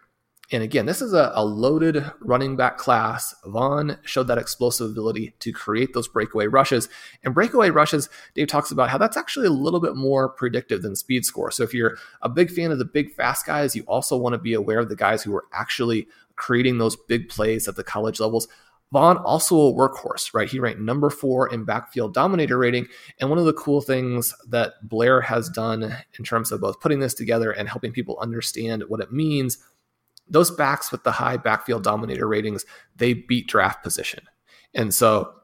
and 0.53 0.63
again, 0.63 0.85
this 0.85 1.01
is 1.01 1.15
a, 1.15 1.33
a, 1.35 1.43
loaded 1.43 2.05
running 2.21 2.57
back 2.57 2.77
class. 2.77 3.35
Vaughn 3.47 3.97
showed 4.05 4.29
that 4.29 4.37
explosive 4.37 4.91
ability 4.91 5.35
to 5.41 5.51
create 5.51 5.95
those 5.95 6.07
breakaway 6.07 6.47
rushes. 6.47 6.91
And 7.25 7.35
breakaway 7.35 7.71
rushes, 7.71 8.11
Dave 8.35 8.49
talks 8.49 8.71
about 8.71 8.91
how 8.91 8.99
that's 8.99 9.17
actually 9.17 9.47
a 9.47 9.51
little 9.51 9.81
bit 9.81 9.97
more 9.97 10.29
predictive 10.29 10.83
than 10.83 10.95
speed 10.95 11.25
score. 11.25 11.51
So 11.51 11.63
if 11.63 11.73
you're 11.73 11.97
a 12.21 12.29
big 12.29 12.51
fan 12.51 12.71
of 12.71 12.79
the 12.79 12.85
big 12.85 13.15
fast 13.15 13.47
guys, 13.47 13.75
you 13.75 13.83
also 13.85 14.15
want 14.15 14.35
to 14.35 14.39
be 14.39 14.53
aware 14.53 14.79
of 14.79 14.91
the 14.91 14.97
guys 14.97 15.23
who 15.23 15.35
are 15.35 15.47
actually 15.55 16.07
creating 16.37 16.77
those 16.77 16.97
big 16.97 17.31
plays 17.31 17.67
at 17.67 17.77
the 17.77 17.85
college 17.85 18.21
levels. 18.21 18.47
Vaughn 18.93 19.17
also 19.17 19.57
a 19.57 19.73
workhorse, 19.73 20.35
right? 20.35 20.51
He 20.51 20.61
ranked 20.61 20.83
number 20.83 21.09
four 21.09 21.51
in 21.51 21.65
backfield 21.65 22.13
dominator 22.13 22.59
rating. 22.59 22.89
And 23.19 23.31
one 23.31 23.39
of 23.39 23.47
the 23.47 23.55
cool 23.55 23.81
things 23.81 24.35
that 24.49 24.75
Blair 24.83 25.23
has 25.23 25.49
done 25.49 25.83
in 26.19 26.25
terms 26.27 26.53
of 26.53 26.61
both 26.61 26.79
putting 26.79 27.01
this 27.01 27.15
together 27.15 27.53
and 27.53 27.71
helping 27.71 27.93
people 27.93 28.19
understand 28.21 28.85
what 28.89 29.01
it 29.01 29.11
means 29.11 29.57
those 30.29 30.51
backs 30.51 30.91
with 30.91 31.05
the 31.05 31.13
high 31.13 31.37
backfield 31.37 31.85
dominator 31.85 32.27
ratings, 32.27 32.65
they 32.97 33.15
beat 33.15 33.49
draft 33.49 33.83
position. 33.83 34.25
And 34.75 34.93
so 34.95 35.35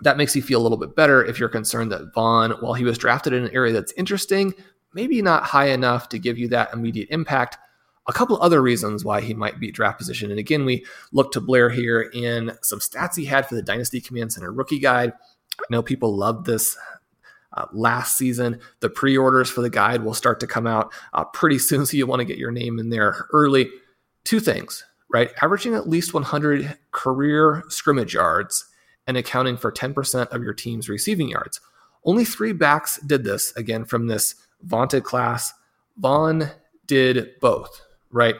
that 0.00 0.16
makes 0.16 0.34
you 0.34 0.42
feel 0.42 0.60
a 0.60 0.62
little 0.62 0.78
bit 0.78 0.96
better 0.96 1.24
if 1.24 1.38
you're 1.38 1.48
concerned 1.48 1.92
that 1.92 2.12
Vaughn, 2.14 2.52
while 2.60 2.74
he 2.74 2.84
was 2.84 2.98
drafted 2.98 3.32
in 3.32 3.44
an 3.44 3.54
area 3.54 3.72
that's 3.72 3.92
interesting, 3.92 4.54
maybe 4.92 5.20
not 5.22 5.44
high 5.44 5.68
enough 5.68 6.08
to 6.08 6.18
give 6.18 6.38
you 6.38 6.48
that 6.48 6.72
immediate 6.72 7.08
impact. 7.10 7.58
A 8.06 8.12
couple 8.12 8.40
other 8.40 8.60
reasons 8.60 9.04
why 9.04 9.20
he 9.20 9.34
might 9.34 9.58
beat 9.58 9.74
draft 9.74 9.98
position. 9.98 10.30
And 10.30 10.38
again, 10.38 10.64
we 10.64 10.84
look 11.12 11.32
to 11.32 11.40
Blair 11.40 11.70
here 11.70 12.02
in 12.12 12.52
some 12.62 12.78
stats 12.78 13.16
he 13.16 13.24
had 13.24 13.48
for 13.48 13.54
the 13.54 13.62
Dynasty 13.62 14.00
Command 14.00 14.32
Center 14.32 14.52
rookie 14.52 14.78
guide. 14.78 15.12
I 15.58 15.64
know 15.70 15.82
people 15.82 16.14
love 16.14 16.44
this 16.44 16.76
uh, 17.54 17.66
last 17.72 18.18
season. 18.18 18.60
The 18.80 18.90
pre 18.90 19.16
orders 19.16 19.48
for 19.48 19.62
the 19.62 19.70
guide 19.70 20.02
will 20.02 20.12
start 20.12 20.40
to 20.40 20.46
come 20.46 20.66
out 20.66 20.92
uh, 21.14 21.24
pretty 21.24 21.58
soon, 21.58 21.86
so 21.86 21.96
you 21.96 22.06
want 22.06 22.20
to 22.20 22.26
get 22.26 22.38
your 22.38 22.50
name 22.50 22.78
in 22.78 22.90
there 22.90 23.26
early 23.32 23.70
two 24.24 24.40
things, 24.40 24.84
right? 25.12 25.30
Averaging 25.42 25.74
at 25.74 25.88
least 25.88 26.14
100 26.14 26.76
career 26.90 27.62
scrimmage 27.68 28.14
yards 28.14 28.66
and 29.06 29.16
accounting 29.16 29.56
for 29.56 29.70
10% 29.70 30.28
of 30.28 30.42
your 30.42 30.54
team's 30.54 30.88
receiving 30.88 31.28
yards. 31.28 31.60
Only 32.04 32.24
three 32.24 32.52
backs 32.52 32.98
did 32.98 33.24
this, 33.24 33.54
again, 33.56 33.84
from 33.84 34.06
this 34.06 34.34
vaunted 34.62 35.04
class. 35.04 35.52
Vaughn 35.96 36.50
did 36.86 37.30
both, 37.40 37.80
right? 38.10 38.36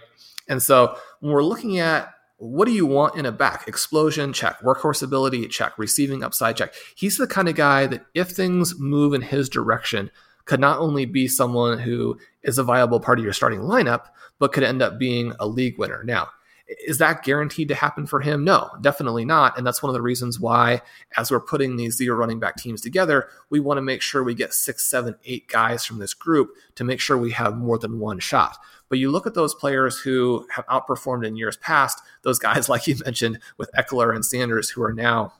And 0.48 0.62
so 0.62 0.96
when 1.20 1.32
we're 1.32 1.44
looking 1.44 1.78
at 1.78 2.14
what 2.38 2.66
do 2.66 2.72
you 2.72 2.84
want 2.84 3.16
in 3.16 3.26
a 3.26 3.32
back? 3.32 3.66
Explosion, 3.68 4.32
check. 4.32 4.60
Workhorse 4.60 5.02
ability, 5.02 5.46
check. 5.48 5.78
Receiving 5.78 6.22
upside, 6.22 6.56
check. 6.56 6.74
He's 6.94 7.16
the 7.16 7.26
kind 7.26 7.48
of 7.48 7.54
guy 7.54 7.86
that 7.86 8.04
if 8.12 8.30
things 8.30 8.78
move 8.78 9.14
in 9.14 9.22
his 9.22 9.48
direction, 9.48 10.10
could 10.44 10.60
not 10.60 10.78
only 10.78 11.06
be 11.06 11.26
someone 11.28 11.78
who 11.78 12.18
is 12.42 12.58
a 12.58 12.64
viable 12.64 13.00
part 13.00 13.18
of 13.18 13.24
your 13.24 13.32
starting 13.32 13.60
lineup, 13.60 14.06
but 14.38 14.52
could 14.52 14.62
end 14.62 14.82
up 14.82 14.98
being 14.98 15.32
a 15.40 15.46
league 15.46 15.78
winner. 15.78 16.02
Now, 16.04 16.28
is 16.66 16.98
that 16.98 17.22
guaranteed 17.22 17.68
to 17.68 17.74
happen 17.74 18.06
for 18.06 18.20
him? 18.20 18.42
No, 18.42 18.70
definitely 18.80 19.24
not. 19.24 19.56
And 19.56 19.66
that's 19.66 19.82
one 19.82 19.90
of 19.90 19.94
the 19.94 20.02
reasons 20.02 20.40
why, 20.40 20.80
as 21.16 21.30
we're 21.30 21.40
putting 21.40 21.76
these 21.76 21.96
zero 21.96 22.16
running 22.16 22.40
back 22.40 22.56
teams 22.56 22.80
together, 22.80 23.28
we 23.50 23.60
want 23.60 23.76
to 23.78 23.82
make 23.82 24.00
sure 24.00 24.22
we 24.22 24.34
get 24.34 24.54
six, 24.54 24.84
seven, 24.84 25.14
eight 25.26 25.46
guys 25.48 25.84
from 25.84 25.98
this 25.98 26.14
group 26.14 26.50
to 26.76 26.84
make 26.84 27.00
sure 27.00 27.18
we 27.18 27.32
have 27.32 27.56
more 27.56 27.78
than 27.78 27.98
one 27.98 28.18
shot. 28.18 28.56
But 28.88 28.98
you 28.98 29.10
look 29.10 29.26
at 29.26 29.34
those 29.34 29.54
players 29.54 29.98
who 29.98 30.46
have 30.50 30.66
outperformed 30.66 31.26
in 31.26 31.36
years 31.36 31.58
past, 31.58 32.00
those 32.22 32.38
guys, 32.38 32.68
like 32.70 32.86
you 32.86 32.96
mentioned, 33.04 33.40
with 33.58 33.70
Ekeler 33.76 34.14
and 34.14 34.24
Sanders, 34.24 34.70
who 34.70 34.82
are 34.82 34.94
now 34.94 35.34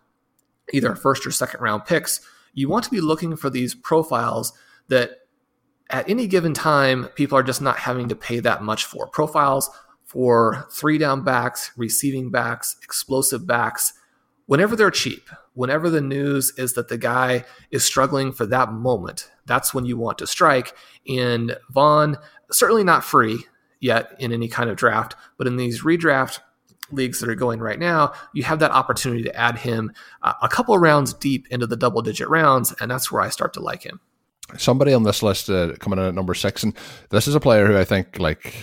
either 0.72 0.94
first 0.94 1.26
or 1.26 1.30
second 1.30 1.60
round 1.60 1.86
picks. 1.86 2.20
You 2.52 2.68
want 2.68 2.84
to 2.84 2.90
be 2.90 3.00
looking 3.00 3.36
for 3.36 3.50
these 3.50 3.74
profiles 3.74 4.52
that 4.88 5.20
at 5.90 6.08
any 6.08 6.26
given 6.26 6.54
time, 6.54 7.08
people 7.14 7.38
are 7.38 7.42
just 7.42 7.62
not 7.62 7.78
having 7.78 8.08
to 8.08 8.16
pay 8.16 8.40
that 8.40 8.62
much 8.62 8.84
for 8.84 9.06
profiles 9.06 9.70
for 10.04 10.66
three 10.70 10.98
down 10.98 11.22
backs, 11.24 11.72
receiving 11.76 12.30
backs, 12.30 12.76
explosive 12.82 13.46
backs. 13.46 13.92
Whenever 14.46 14.76
they're 14.76 14.90
cheap, 14.90 15.28
whenever 15.54 15.88
the 15.88 16.00
news 16.00 16.52
is 16.58 16.74
that 16.74 16.88
the 16.88 16.98
guy 16.98 17.44
is 17.70 17.84
struggling 17.84 18.32
for 18.32 18.46
that 18.46 18.72
moment, 18.72 19.30
that's 19.46 19.72
when 19.72 19.84
you 19.86 19.96
want 19.96 20.18
to 20.18 20.26
strike. 20.26 20.74
And 21.08 21.56
Vaughn, 21.70 22.18
certainly 22.50 22.84
not 22.84 23.04
free 23.04 23.38
yet 23.80 24.14
in 24.18 24.32
any 24.32 24.48
kind 24.48 24.70
of 24.70 24.76
draft, 24.76 25.16
but 25.38 25.46
in 25.46 25.56
these 25.56 25.82
redraft 25.82 26.40
leagues 26.90 27.20
that 27.20 27.28
are 27.28 27.34
going 27.34 27.60
right 27.60 27.78
now, 27.78 28.12
you 28.34 28.42
have 28.42 28.58
that 28.58 28.70
opportunity 28.70 29.22
to 29.22 29.36
add 29.36 29.58
him 29.58 29.92
uh, 30.22 30.34
a 30.42 30.48
couple 30.48 30.76
rounds 30.78 31.14
deep 31.14 31.46
into 31.50 31.66
the 31.66 31.76
double 31.76 32.02
digit 32.02 32.28
rounds, 32.28 32.74
and 32.80 32.90
that's 32.90 33.10
where 33.10 33.22
I 33.22 33.30
start 33.30 33.54
to 33.54 33.60
like 33.60 33.82
him 33.82 34.00
somebody 34.56 34.92
on 34.92 35.02
this 35.02 35.22
list 35.22 35.50
uh, 35.50 35.72
coming 35.78 35.98
in 35.98 36.06
at 36.06 36.14
number 36.14 36.34
six, 36.34 36.62
and 36.62 36.76
this 37.10 37.26
is 37.26 37.34
a 37.34 37.40
player 37.40 37.66
who 37.66 37.78
I 37.78 37.84
think 37.84 38.18
like 38.18 38.54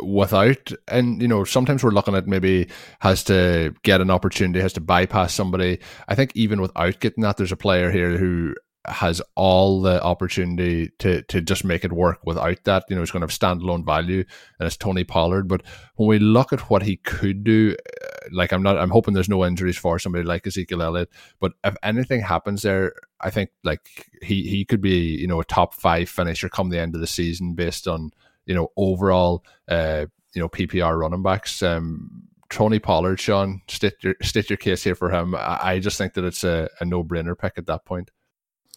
without, 0.00 0.72
and 0.86 1.20
you 1.20 1.28
know, 1.28 1.44
sometimes 1.44 1.82
we're 1.82 1.90
looking 1.90 2.14
at 2.14 2.26
maybe 2.26 2.68
has 3.00 3.24
to 3.24 3.74
get 3.82 4.00
an 4.00 4.10
opportunity, 4.10 4.60
has 4.60 4.72
to 4.74 4.80
bypass 4.80 5.34
somebody. 5.34 5.78
I 6.08 6.14
think 6.14 6.32
even 6.34 6.60
without 6.60 7.00
getting 7.00 7.22
that, 7.22 7.36
there's 7.36 7.52
a 7.52 7.56
player 7.56 7.90
here 7.90 8.16
who 8.16 8.54
has 8.86 9.20
all 9.34 9.82
the 9.82 10.02
opportunity 10.02 10.90
to 10.98 11.22
to 11.22 11.40
just 11.40 11.64
make 11.64 11.84
it 11.84 11.92
work 11.92 12.18
without 12.24 12.64
that. 12.64 12.84
You 12.88 12.96
know, 12.96 13.02
he's 13.02 13.10
going 13.10 13.26
to 13.26 13.26
have 13.26 13.38
standalone 13.38 13.84
value, 13.84 14.24
and 14.58 14.66
it's 14.66 14.76
Tony 14.76 15.04
Pollard. 15.04 15.48
But 15.48 15.62
when 15.96 16.08
we 16.08 16.18
look 16.18 16.52
at 16.52 16.70
what 16.70 16.82
he 16.82 16.96
could 16.96 17.44
do, 17.44 17.76
uh, 17.76 18.28
like 18.32 18.52
I'm 18.52 18.62
not, 18.62 18.78
I'm 18.78 18.90
hoping 18.90 19.14
there's 19.14 19.28
no 19.28 19.44
injuries 19.44 19.76
for 19.76 19.98
somebody 19.98 20.24
like 20.24 20.46
Ezekiel 20.46 20.82
Elliott. 20.82 21.10
But 21.40 21.52
if 21.64 21.76
anything 21.82 22.20
happens 22.20 22.62
there, 22.62 22.94
I 23.20 23.30
think 23.30 23.50
like 23.64 24.08
he 24.22 24.42
he 24.48 24.64
could 24.64 24.80
be 24.80 25.16
you 25.16 25.26
know 25.26 25.40
a 25.40 25.44
top 25.44 25.74
five 25.74 26.08
finisher 26.08 26.48
come 26.48 26.70
the 26.70 26.78
end 26.78 26.94
of 26.94 27.00
the 27.00 27.06
season 27.06 27.54
based 27.54 27.88
on 27.88 28.10
you 28.46 28.54
know 28.54 28.68
overall 28.76 29.44
uh 29.68 30.06
you 30.34 30.42
know 30.42 30.48
PPR 30.48 30.98
running 30.98 31.22
backs. 31.22 31.62
Um, 31.62 32.28
Tony 32.50 32.78
Pollard, 32.78 33.20
Sean, 33.20 33.60
state 33.68 33.94
your 34.02 34.14
state 34.22 34.48
your 34.48 34.56
case 34.56 34.82
here 34.82 34.94
for 34.94 35.10
him. 35.10 35.34
I, 35.34 35.58
I 35.62 35.78
just 35.80 35.98
think 35.98 36.14
that 36.14 36.24
it's 36.24 36.44
a, 36.44 36.68
a 36.80 36.84
no 36.84 37.04
brainer 37.04 37.38
pick 37.38 37.54
at 37.56 37.66
that 37.66 37.84
point. 37.84 38.10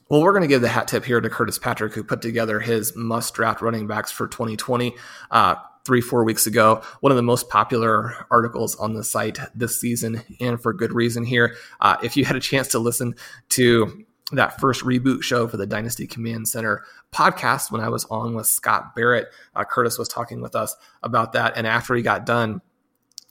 Well, 0.10 0.22
we're 0.22 0.34
going 0.34 0.42
to 0.42 0.48
give 0.48 0.62
the 0.62 0.68
hat 0.68 0.90
tip 0.90 1.06
here 1.06 1.22
to 1.22 1.30
Curtis 1.30 1.58
Patrick, 1.58 1.94
who 1.94 2.04
put 2.04 2.22
together 2.22 2.60
his 2.60 2.94
must 2.98 3.34
draft 3.34 3.62
running 3.62 3.88
backs 3.88 4.12
for 4.12 4.28
2020 4.28 4.94
uh, 5.32 5.56
three, 5.86 6.02
four 6.02 6.26
weeks 6.26 6.46
ago. 6.46 6.82
One 7.00 7.14
of 7.14 7.16
the 7.16 7.22
most 7.22 7.48
popular 7.48 8.26
articles 8.30 8.76
on 8.76 8.94
the 8.94 9.06
site 9.06 9.40
this 9.56 9.80
season, 9.80 10.22
and 10.42 10.62
for 10.62 10.74
good 10.74 10.92
reason 10.92 11.24
here. 11.24 11.56
Uh, 11.80 11.96
if 12.04 12.18
you 12.18 12.26
had 12.26 12.36
a 12.36 12.42
chance 12.42 12.68
to 12.70 12.80
listen 12.80 13.16
to 13.52 14.06
that 14.38 14.60
first 14.60 14.84
reboot 14.84 15.24
show 15.24 15.48
for 15.48 15.58
the 15.58 15.66
Dynasty 15.66 16.08
Command 16.08 16.48
Center 16.48 16.84
podcast 17.12 17.72
when 17.72 17.82
I 17.82 17.90
was 17.90 18.06
on 18.06 18.36
with 18.36 18.48
Scott 18.48 18.96
Barrett, 18.96 19.28
uh, 19.56 19.64
Curtis 19.64 19.98
was 19.98 20.08
talking 20.08 20.42
with 20.42 20.56
us 20.56 20.76
about 21.04 21.34
that. 21.34 21.58
And 21.58 21.68
after 21.68 21.96
he 21.96 22.02
got 22.02 22.26
done, 22.26 22.62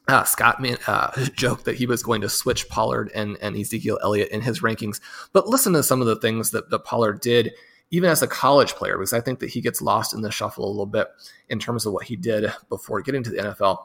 uh, 0.09 0.25
Scott 0.25 0.61
man, 0.61 0.77
uh, 0.87 1.11
joked 1.35 1.65
that 1.65 1.77
he 1.77 1.87
was 1.87 2.03
going 2.03 2.21
to 2.21 2.29
switch 2.29 2.69
Pollard 2.69 3.11
and, 3.15 3.37
and 3.41 3.57
Ezekiel 3.57 3.99
Elliott 4.03 4.31
in 4.31 4.41
his 4.41 4.61
rankings. 4.61 5.01
But 5.33 5.49
listen 5.49 5.73
to 5.75 5.83
some 5.83 6.01
of 6.01 6.07
the 6.07 6.17
things 6.17 6.51
that, 6.51 6.71
that 6.71 6.85
Pollard 6.85 7.21
did, 7.21 7.53
even 7.91 8.11
as 8.11 8.23
a 8.23 8.27
college 8.27 8.73
player, 8.75 8.97
because 8.97 9.13
I 9.13 9.21
think 9.21 9.41
that 9.41 9.51
he 9.51 9.61
gets 9.61 9.83
lost 9.83 10.15
in 10.15 10.23
the 10.23 10.31
shuffle 10.31 10.65
a 10.65 10.71
little 10.71 10.87
bit 10.87 11.09
in 11.49 11.59
terms 11.59 11.87
of 11.87 11.93
what 11.93 12.05
he 12.05 12.17
did 12.17 12.53
before 12.69 13.01
getting 13.03 13.23
to 13.23 13.31
the 13.31 13.39
NFL. 13.39 13.85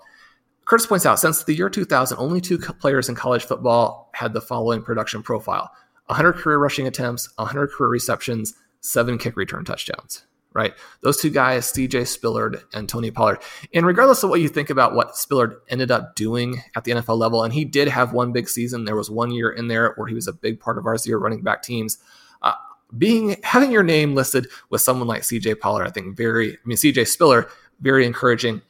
Curtis 0.66 0.88
points 0.88 1.06
out 1.06 1.20
since 1.20 1.44
the 1.44 1.54
year 1.54 1.70
2000, 1.70 2.18
only 2.18 2.42
two 2.42 2.58
players 2.58 3.08
in 3.08 3.14
college 3.14 3.46
football 3.46 4.10
had 4.14 4.34
the 4.34 4.42
following 4.42 4.82
production 4.82 5.22
profile 5.22 5.72
100 6.08 6.34
career 6.34 6.58
rushing 6.58 6.88
attempts, 6.88 7.30
100 7.38 7.72
career 7.72 7.90
receptions, 7.90 8.54
seven 8.82 9.18
kick 9.18 9.36
return 9.36 9.66
touchdowns 9.66 10.26
right? 10.56 10.74
Those 11.02 11.18
two 11.18 11.30
guys, 11.30 11.72
CJ 11.72 12.08
Spiller 12.08 12.64
and 12.74 12.88
Tony 12.88 13.12
Pollard. 13.12 13.40
And 13.74 13.86
regardless 13.86 14.24
of 14.24 14.30
what 14.30 14.40
you 14.40 14.48
think 14.48 14.70
about 14.70 14.96
what 14.96 15.18
Spiller 15.18 15.62
ended 15.68 15.92
up 15.92 16.16
doing 16.16 16.64
at 16.76 16.86
the 16.86 16.94
NFL 16.94 17.18
level, 17.18 17.44
and 17.44 17.54
he 17.54 17.66
did 17.66 17.90
have 17.90 18.14
one 18.14 18.32
big 18.32 18.48
season. 18.48 18.86
There 18.86 18.96
was 18.96 19.12
one 19.12 19.32
year 19.32 19.50
in 19.50 19.68
there 19.68 19.94
where 19.98 20.08
he 20.08 20.16
was 20.16 20.30
a 20.30 20.34
big 20.34 20.60
part 20.60 20.78
of 20.78 20.88
our 20.88 20.98
zero 20.98 21.20
running 21.20 21.42
back 21.42 21.62
teams. 21.62 21.98
Uh, 22.42 22.54
being 22.98 23.36
having 23.44 23.70
your 23.70 23.84
name 23.84 24.16
listed 24.16 24.48
with 24.70 24.80
someone 24.80 25.10
like 25.10 25.24
CJ 25.24 25.60
Pollard, 25.60 25.88
I 25.88 25.92
think 25.92 26.16
very, 26.16 26.54
I 26.54 26.58
mean 26.64 26.78
CJ 26.78 27.06
Spiller, 27.10 27.50
very 27.82 28.06
encouraging. 28.06 28.62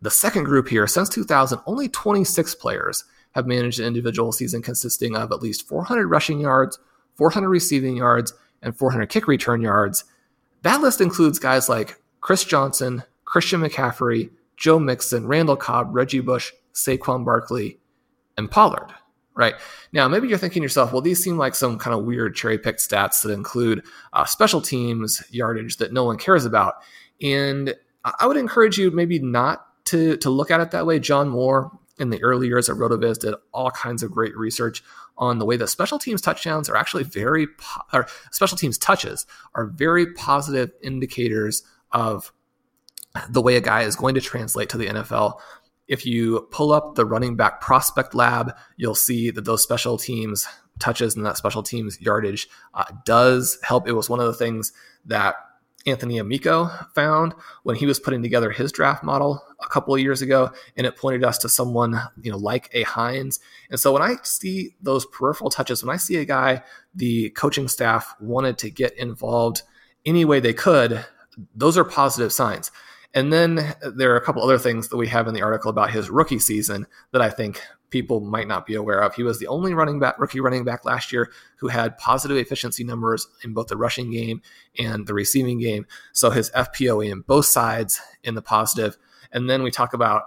The 0.00 0.10
second 0.10 0.44
group 0.44 0.68
here, 0.68 0.86
since 0.86 1.10
2000, 1.10 1.60
only 1.66 1.88
26 1.88 2.54
players 2.54 3.04
have 3.34 3.46
managed 3.46 3.80
an 3.80 3.86
individual 3.86 4.32
season 4.32 4.62
consisting 4.62 5.16
of 5.16 5.32
at 5.32 5.42
least 5.42 5.66
400 5.66 6.06
rushing 6.06 6.40
yards, 6.40 6.78
400 7.16 7.48
receiving 7.48 7.96
yards, 7.96 8.32
and 8.62 8.76
400 8.76 9.06
kick 9.06 9.28
return 9.28 9.60
yards. 9.60 10.04
That 10.62 10.80
list 10.80 11.00
includes 11.00 11.38
guys 11.38 11.68
like 11.68 12.00
Chris 12.20 12.44
Johnson, 12.44 13.02
Christian 13.24 13.60
McCaffrey, 13.60 14.30
Joe 14.56 14.78
Mixon, 14.78 15.26
Randall 15.26 15.56
Cobb, 15.56 15.94
Reggie 15.94 16.20
Bush, 16.20 16.52
Saquon 16.72 17.24
Barkley, 17.24 17.78
and 18.36 18.50
Pollard. 18.50 18.94
Right 19.36 19.54
now, 19.92 20.06
maybe 20.06 20.28
you're 20.28 20.38
thinking 20.38 20.62
yourself, 20.62 20.92
well, 20.92 21.02
these 21.02 21.22
seem 21.22 21.36
like 21.36 21.56
some 21.56 21.76
kind 21.76 21.96
of 21.98 22.04
weird 22.04 22.36
cherry 22.36 22.56
picked 22.56 22.78
stats 22.78 23.22
that 23.22 23.32
include 23.32 23.84
uh, 24.12 24.24
special 24.24 24.60
teams 24.60 25.24
yardage 25.30 25.78
that 25.78 25.92
no 25.92 26.04
one 26.04 26.18
cares 26.18 26.44
about. 26.44 26.76
And 27.20 27.74
I 28.04 28.26
would 28.26 28.36
encourage 28.36 28.78
you 28.78 28.92
maybe 28.92 29.18
not 29.18 29.66
to, 29.86 30.16
to 30.18 30.30
look 30.30 30.52
at 30.52 30.60
it 30.60 30.70
that 30.70 30.86
way. 30.86 31.00
Jon 31.00 31.28
Moore 31.28 31.72
in 31.98 32.10
the 32.10 32.22
early 32.22 32.48
years 32.48 32.68
of 32.68 32.78
RotoViz 32.78 33.18
did 33.18 33.34
all 33.52 33.70
kinds 33.70 34.02
of 34.02 34.10
great 34.10 34.36
research 34.36 34.82
on 35.16 35.38
the 35.38 35.44
way 35.44 35.56
that 35.56 35.68
special 35.68 35.98
teams 35.98 36.20
touchdowns 36.20 36.68
are 36.68 36.76
actually 36.76 37.04
very, 37.04 37.46
po- 37.46 37.82
or 37.92 38.06
special 38.32 38.58
teams 38.58 38.78
touches 38.78 39.26
are 39.54 39.66
very 39.66 40.12
positive 40.14 40.72
indicators 40.82 41.62
of 41.92 42.32
the 43.28 43.40
way 43.40 43.56
a 43.56 43.60
guy 43.60 43.82
is 43.82 43.94
going 43.94 44.14
to 44.16 44.20
translate 44.20 44.68
to 44.70 44.78
the 44.78 44.86
NFL. 44.86 45.38
If 45.86 46.04
you 46.04 46.48
pull 46.50 46.72
up 46.72 46.96
the 46.96 47.04
running 47.04 47.36
back 47.36 47.60
prospect 47.60 48.14
lab, 48.14 48.56
you'll 48.76 48.94
see 48.94 49.30
that 49.30 49.44
those 49.44 49.62
special 49.62 49.96
teams 49.96 50.46
touches 50.80 51.14
and 51.14 51.24
that 51.24 51.36
special 51.36 51.62
teams 51.62 52.00
yardage 52.00 52.48
uh, 52.74 52.84
does 53.04 53.58
help. 53.62 53.86
It 53.86 53.92
was 53.92 54.10
one 54.10 54.18
of 54.18 54.26
the 54.26 54.34
things 54.34 54.72
that 55.04 55.36
Anthony 55.86 56.18
Amico 56.18 56.70
found 56.94 57.34
when 57.62 57.76
he 57.76 57.86
was 57.86 58.00
putting 58.00 58.22
together 58.22 58.50
his 58.50 58.72
draft 58.72 59.04
model 59.04 59.42
a 59.60 59.68
couple 59.68 59.94
of 59.94 60.00
years 60.00 60.22
ago, 60.22 60.50
and 60.76 60.86
it 60.86 60.96
pointed 60.96 61.24
us 61.24 61.38
to 61.38 61.48
someone 61.48 62.00
you 62.22 62.30
know 62.30 62.38
like 62.38 62.70
a 62.72 62.82
Hines. 62.82 63.40
And 63.70 63.78
so 63.78 63.92
when 63.92 64.02
I 64.02 64.16
see 64.22 64.76
those 64.80 65.06
peripheral 65.06 65.50
touches, 65.50 65.84
when 65.84 65.94
I 65.94 65.98
see 65.98 66.16
a 66.16 66.24
guy 66.24 66.62
the 66.94 67.30
coaching 67.30 67.68
staff 67.68 68.14
wanted 68.20 68.58
to 68.58 68.70
get 68.70 68.96
involved 68.96 69.62
any 70.06 70.24
way 70.24 70.40
they 70.40 70.54
could, 70.54 71.04
those 71.54 71.76
are 71.76 71.84
positive 71.84 72.32
signs. 72.32 72.70
And 73.14 73.32
then 73.32 73.74
there 73.94 74.12
are 74.12 74.16
a 74.16 74.24
couple 74.24 74.42
other 74.42 74.58
things 74.58 74.88
that 74.88 74.96
we 74.96 75.06
have 75.08 75.28
in 75.28 75.34
the 75.34 75.42
article 75.42 75.70
about 75.70 75.92
his 75.92 76.10
rookie 76.10 76.40
season 76.40 76.86
that 77.12 77.22
I 77.22 77.30
think 77.30 77.62
people 77.94 78.18
might 78.18 78.48
not 78.48 78.66
be 78.66 78.74
aware 78.74 78.98
of. 78.98 79.14
He 79.14 79.22
was 79.22 79.38
the 79.38 79.46
only 79.46 79.72
running 79.72 80.00
back, 80.00 80.18
rookie 80.18 80.40
running 80.40 80.64
back 80.64 80.84
last 80.84 81.12
year 81.12 81.30
who 81.58 81.68
had 81.68 81.96
positive 81.96 82.36
efficiency 82.36 82.82
numbers 82.82 83.28
in 83.44 83.54
both 83.54 83.68
the 83.68 83.76
rushing 83.76 84.10
game 84.10 84.42
and 84.80 85.06
the 85.06 85.14
receiving 85.14 85.60
game. 85.60 85.86
So 86.12 86.30
his 86.30 86.50
FPOE 86.50 87.08
in 87.08 87.20
both 87.20 87.46
sides 87.46 88.00
in 88.24 88.34
the 88.34 88.42
positive. 88.42 88.96
And 89.30 89.48
then 89.48 89.62
we 89.62 89.70
talk 89.70 89.94
about 89.94 90.24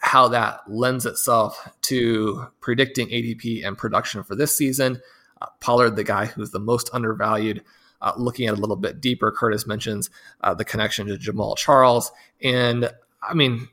how 0.00 0.28
that 0.28 0.60
lends 0.68 1.06
itself 1.06 1.66
to 1.84 2.46
predicting 2.60 3.08
ADP 3.08 3.66
and 3.66 3.78
production 3.78 4.22
for 4.22 4.36
this 4.36 4.54
season. 4.54 5.00
Uh, 5.40 5.46
Pollard, 5.60 5.96
the 5.96 6.04
guy 6.04 6.26
who's 6.26 6.50
the 6.50 6.60
most 6.60 6.90
undervalued, 6.92 7.62
uh, 8.02 8.12
looking 8.18 8.46
at 8.48 8.52
a 8.52 8.60
little 8.60 8.76
bit 8.76 9.00
deeper, 9.00 9.32
Curtis 9.32 9.66
mentions 9.66 10.10
uh, 10.42 10.52
the 10.52 10.66
connection 10.66 11.06
to 11.06 11.16
Jamaal 11.16 11.56
Charles. 11.56 12.12
And 12.42 12.92
I 13.22 13.32
mean, 13.32 13.70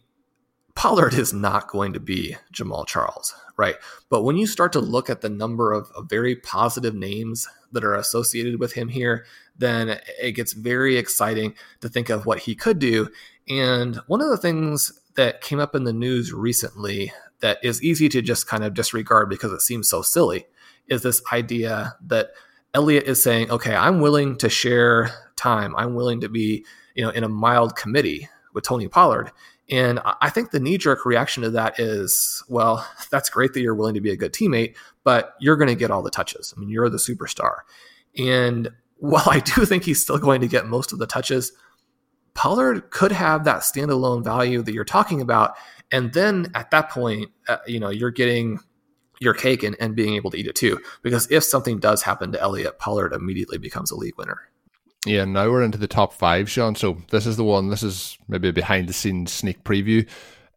Pollard 0.75 1.13
is 1.13 1.33
not 1.33 1.69
going 1.69 1.93
to 1.93 1.99
be 1.99 2.35
Jamaal 2.53 2.85
Charles, 2.85 3.33
right? 3.57 3.75
But 4.09 4.23
when 4.23 4.37
you 4.37 4.45
start 4.45 4.73
to 4.73 4.79
look 4.79 5.09
at 5.09 5.21
the 5.21 5.29
number 5.29 5.71
of, 5.71 5.89
of, 5.95 6.09
very 6.09 6.35
positive 6.35 6.93
names 6.93 7.47
that 7.71 7.85
are 7.85 7.95
associated 7.95 8.59
with 8.59 8.73
him 8.73 8.89
here, 8.89 9.25
then 9.57 9.99
it 10.21 10.33
gets 10.33 10.51
very 10.53 10.97
exciting 10.97 11.55
to 11.79 11.87
think 11.87 12.09
of 12.09 12.25
what 12.25 12.39
he 12.39 12.55
could 12.55 12.79
do. 12.79 13.07
And 13.47 13.95
one 14.07 14.21
of 14.21 14.29
the 14.29 14.37
things 14.37 14.99
that 15.15 15.41
came 15.41 15.59
up 15.59 15.75
in 15.75 15.85
the 15.85 15.93
news 15.93 16.33
recently 16.33 17.13
that 17.39 17.57
is 17.63 17.81
easy 17.81 18.09
to 18.09 18.21
just 18.21 18.47
kind 18.47 18.63
of 18.63 18.73
disregard 18.73 19.29
because 19.29 19.51
it 19.51 19.61
seems 19.61 19.89
so 19.89 20.01
silly 20.01 20.45
is 20.87 21.03
this 21.03 21.21
idea 21.31 21.95
that 22.05 22.31
Elliott 22.73 23.05
is 23.05 23.23
saying, 23.23 23.49
okay, 23.49 23.73
I'm 23.73 24.01
willing 24.01 24.35
to 24.37 24.49
share 24.49 25.09
time. 25.37 25.73
I'm 25.77 25.95
willing 25.95 26.21
to 26.21 26.29
be, 26.29 26.65
you 26.95 27.03
know, 27.03 27.11
in 27.11 27.23
a 27.23 27.29
mild 27.29 27.75
committee 27.75 28.27
with 28.53 28.65
Tony 28.65 28.87
Pollard. 28.87 29.31
And 29.69 29.99
I 30.21 30.29
think 30.29 30.51
the 30.51 30.59
knee 30.59 30.77
jerk 30.77 31.05
reaction 31.05 31.41
to 31.43 31.49
that 31.51 31.79
is, 31.79 32.43
well, 32.47 32.87
that's 33.11 33.29
great 33.29 33.53
that 33.53 33.61
you're 33.61 33.75
willing 33.75 33.95
to 33.95 34.01
be 34.01 34.11
a 34.11 34.17
good 34.17 34.33
teammate, 34.33 34.75
but 35.03 35.33
you're 35.39 35.57
going 35.57 35.69
to 35.69 35.75
get 35.75 35.91
all 35.91 36.03
the 36.03 36.11
touches. 36.11 36.53
I 36.55 36.59
mean, 36.59 36.69
you're 36.69 36.89
the 36.89 36.97
superstar. 36.97 37.57
And 38.17 38.69
while 38.97 39.27
I 39.29 39.39
do 39.39 39.65
think 39.65 39.83
he's 39.83 40.01
still 40.01 40.17
going 40.17 40.41
to 40.41 40.47
get 40.47 40.67
most 40.67 40.93
of 40.93 40.99
the 40.99 41.07
touches, 41.07 41.51
Pollard 42.33 42.91
could 42.91 43.11
have 43.11 43.45
that 43.45 43.61
standalone 43.61 44.23
value 44.23 44.61
that 44.61 44.73
you're 44.73 44.83
talking 44.83 45.21
about. 45.21 45.55
And 45.91 46.13
then 46.13 46.47
at 46.53 46.71
that 46.71 46.89
point, 46.89 47.31
uh, 47.47 47.57
you 47.65 47.79
know, 47.79 47.89
you're 47.89 48.11
getting 48.11 48.59
your 49.19 49.33
cake 49.33 49.63
and, 49.63 49.75
and 49.79 49.95
being 49.95 50.15
able 50.15 50.31
to 50.31 50.37
eat 50.37 50.47
it 50.47 50.55
too. 50.55 50.79
Because 51.01 51.29
if 51.31 51.43
something 51.43 51.79
does 51.79 52.03
happen 52.03 52.31
to 52.33 52.41
Elliott, 52.41 52.79
Pollard 52.79 53.13
immediately 53.13 53.57
becomes 53.57 53.91
a 53.91 53.95
league 53.95 54.17
winner. 54.17 54.49
Yeah, 55.05 55.25
now 55.25 55.49
we're 55.49 55.63
into 55.63 55.77
the 55.77 55.87
top 55.87 56.13
five, 56.13 56.49
Sean. 56.49 56.75
So 56.75 56.97
this 57.11 57.27
is 57.27 57.37
the 57.37 57.43
one. 57.43 57.69
This 57.69 57.83
is 57.83 58.17
maybe 58.27 58.49
a 58.49 58.53
behind 58.53 58.89
the 58.89 58.93
scenes 58.93 59.31
sneak 59.31 59.63
preview. 59.63 60.07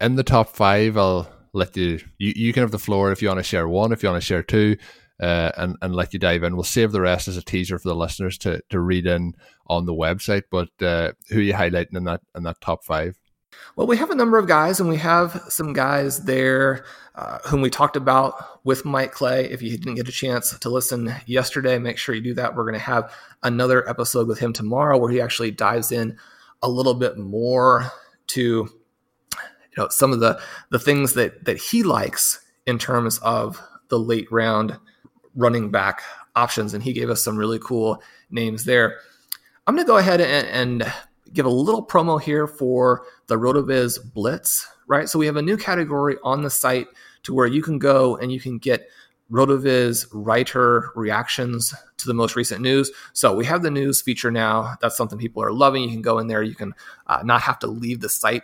In 0.00 0.14
the 0.14 0.22
top 0.22 0.48
five, 0.48 0.96
I'll 0.96 1.30
let 1.52 1.76
you. 1.76 2.00
You, 2.16 2.32
you 2.34 2.52
can 2.52 2.62
have 2.62 2.70
the 2.70 2.78
floor 2.78 3.12
if 3.12 3.20
you 3.20 3.28
want 3.28 3.38
to 3.38 3.44
share 3.44 3.68
one, 3.68 3.92
if 3.92 4.02
you 4.02 4.08
want 4.08 4.22
to 4.22 4.26
share 4.26 4.42
two, 4.42 4.76
uh, 5.20 5.52
and 5.56 5.76
and 5.82 5.94
let 5.94 6.14
you 6.14 6.18
dive 6.18 6.42
in. 6.44 6.54
We'll 6.54 6.64
save 6.64 6.92
the 6.92 7.00
rest 7.02 7.28
as 7.28 7.36
a 7.36 7.42
teaser 7.42 7.78
for 7.78 7.88
the 7.88 7.94
listeners 7.94 8.38
to 8.38 8.62
to 8.70 8.80
read 8.80 9.06
in 9.06 9.34
on 9.66 9.84
the 9.84 9.94
website. 9.94 10.44
But 10.50 10.70
uh, 10.80 11.12
who 11.28 11.40
are 11.40 11.42
you 11.42 11.52
highlighting 11.52 11.96
in 11.96 12.04
that 12.04 12.22
in 12.34 12.44
that 12.44 12.60
top 12.62 12.84
five? 12.84 13.18
Well, 13.76 13.86
we 13.86 13.96
have 13.96 14.10
a 14.10 14.14
number 14.14 14.38
of 14.38 14.46
guys, 14.46 14.80
and 14.80 14.88
we 14.88 14.96
have 14.96 15.42
some 15.48 15.72
guys 15.72 16.24
there 16.24 16.84
uh, 17.14 17.38
whom 17.46 17.60
we 17.60 17.70
talked 17.70 17.96
about 17.96 18.64
with 18.64 18.84
Mike 18.84 19.12
Clay. 19.12 19.44
If 19.46 19.62
you 19.62 19.76
didn't 19.76 19.96
get 19.96 20.08
a 20.08 20.12
chance 20.12 20.56
to 20.58 20.68
listen 20.68 21.14
yesterday, 21.26 21.78
make 21.78 21.98
sure 21.98 22.14
you 22.14 22.20
do 22.20 22.34
that. 22.34 22.54
We're 22.54 22.64
going 22.64 22.74
to 22.74 22.80
have 22.80 23.12
another 23.42 23.88
episode 23.88 24.28
with 24.28 24.38
him 24.38 24.52
tomorrow 24.52 24.98
where 24.98 25.10
he 25.10 25.20
actually 25.20 25.50
dives 25.50 25.92
in 25.92 26.16
a 26.62 26.68
little 26.68 26.94
bit 26.94 27.18
more 27.18 27.90
to 28.28 28.40
you 28.40 29.76
know 29.76 29.88
some 29.88 30.12
of 30.12 30.20
the 30.20 30.40
the 30.70 30.78
things 30.78 31.14
that 31.14 31.44
that 31.44 31.58
he 31.58 31.82
likes 31.82 32.44
in 32.66 32.78
terms 32.78 33.18
of 33.18 33.60
the 33.88 33.98
late 33.98 34.30
round 34.30 34.78
running 35.34 35.70
back 35.70 36.02
options, 36.36 36.74
and 36.74 36.82
he 36.82 36.92
gave 36.92 37.10
us 37.10 37.22
some 37.22 37.36
really 37.36 37.58
cool 37.58 38.02
names 38.30 38.64
there. 38.64 38.98
I'm 39.66 39.74
going 39.74 39.86
to 39.86 39.90
go 39.90 39.98
ahead 39.98 40.20
and, 40.20 40.46
and 40.82 40.92
give 41.32 41.46
a 41.46 41.50
little 41.50 41.84
promo 41.84 42.20
here 42.20 42.46
for 42.46 43.04
the 43.26 43.36
RotoViz 43.36 44.12
Blitz, 44.12 44.66
right? 44.86 45.08
So 45.08 45.18
we 45.18 45.26
have 45.26 45.36
a 45.36 45.42
new 45.42 45.56
category 45.56 46.16
on 46.22 46.42
the 46.42 46.50
site 46.50 46.88
to 47.24 47.34
where 47.34 47.46
you 47.46 47.62
can 47.62 47.78
go 47.78 48.16
and 48.16 48.32
you 48.32 48.40
can 48.40 48.58
get 48.58 48.88
RotoViz 49.30 50.06
writer 50.12 50.90
reactions 50.94 51.74
to 51.98 52.06
the 52.06 52.14
most 52.14 52.36
recent 52.36 52.62
news. 52.62 52.90
So 53.12 53.34
we 53.34 53.44
have 53.44 53.62
the 53.62 53.70
news 53.70 54.00
feature 54.00 54.30
now. 54.30 54.76
That's 54.80 54.96
something 54.96 55.18
people 55.18 55.42
are 55.42 55.52
loving. 55.52 55.82
You 55.82 55.90
can 55.90 56.02
go 56.02 56.18
in 56.18 56.28
there. 56.28 56.42
You 56.42 56.54
can 56.54 56.74
uh, 57.06 57.22
not 57.24 57.42
have 57.42 57.58
to 57.60 57.66
leave 57.66 58.00
the 58.00 58.08
site 58.08 58.42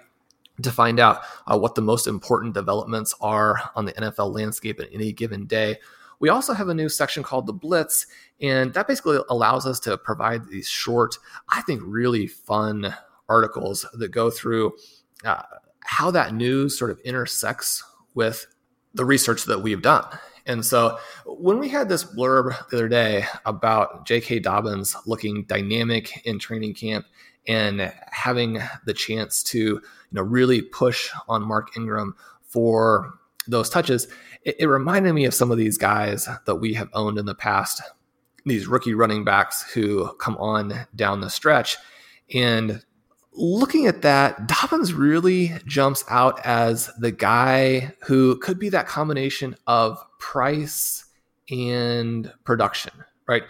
to 0.62 0.70
find 0.70 1.00
out 1.00 1.22
uh, 1.46 1.58
what 1.58 1.74
the 1.74 1.82
most 1.82 2.06
important 2.06 2.54
developments 2.54 3.14
are 3.20 3.70
on 3.74 3.86
the 3.86 3.92
NFL 3.94 4.34
landscape 4.34 4.78
at 4.78 4.88
any 4.92 5.12
given 5.12 5.46
day. 5.46 5.78
We 6.20 6.28
also 6.28 6.52
have 6.52 6.68
a 6.68 6.74
new 6.74 6.88
section 6.88 7.22
called 7.22 7.46
the 7.46 7.52
Blitz, 7.52 8.06
and 8.40 8.72
that 8.74 8.86
basically 8.86 9.18
allows 9.28 9.66
us 9.66 9.80
to 9.80 9.98
provide 9.98 10.48
these 10.48 10.68
short, 10.68 11.16
I 11.48 11.62
think, 11.62 11.82
really 11.84 12.26
fun 12.26 12.94
articles 13.28 13.86
that 13.94 14.10
go 14.10 14.30
through 14.30 14.72
uh, 15.24 15.42
how 15.84 16.10
that 16.10 16.34
news 16.34 16.78
sort 16.78 16.90
of 16.90 17.00
intersects 17.00 17.82
with 18.14 18.46
the 18.94 19.04
research 19.04 19.44
that 19.44 19.62
we've 19.62 19.82
done. 19.82 20.04
And 20.46 20.64
so 20.64 20.98
when 21.26 21.58
we 21.58 21.68
had 21.68 21.88
this 21.88 22.04
blurb 22.04 22.54
the 22.68 22.76
other 22.76 22.88
day 22.88 23.24
about 23.46 24.06
J.K. 24.06 24.40
Dobbins 24.40 24.94
looking 25.06 25.44
dynamic 25.44 26.24
in 26.26 26.38
training 26.38 26.74
camp 26.74 27.06
and 27.46 27.92
having 28.10 28.60
the 28.84 28.94
chance 28.94 29.42
to, 29.44 29.58
you 29.58 29.80
know, 30.12 30.22
really 30.22 30.62
push 30.62 31.10
on 31.28 31.42
Mark 31.42 31.76
Ingram 31.76 32.14
for 32.42 33.18
those 33.46 33.68
touches, 33.68 34.08
it, 34.44 34.56
it 34.60 34.66
reminded 34.66 35.12
me 35.12 35.24
of 35.24 35.34
some 35.34 35.50
of 35.50 35.58
these 35.58 35.78
guys 35.78 36.28
that 36.46 36.56
we 36.56 36.74
have 36.74 36.88
owned 36.92 37.18
in 37.18 37.26
the 37.26 37.34
past, 37.34 37.82
these 38.44 38.66
rookie 38.66 38.94
running 38.94 39.24
backs 39.24 39.62
who 39.72 40.12
come 40.16 40.36
on 40.38 40.86
down 40.94 41.20
the 41.20 41.30
stretch. 41.30 41.76
And 42.32 42.82
looking 43.32 43.86
at 43.86 44.02
that, 44.02 44.46
Dobbins 44.46 44.94
really 44.94 45.52
jumps 45.66 46.04
out 46.08 46.44
as 46.44 46.90
the 46.98 47.12
guy 47.12 47.94
who 48.04 48.38
could 48.38 48.58
be 48.58 48.68
that 48.70 48.86
combination 48.86 49.56
of 49.66 49.98
price 50.18 51.04
and 51.50 52.32
production, 52.44 52.92
right? 53.26 53.42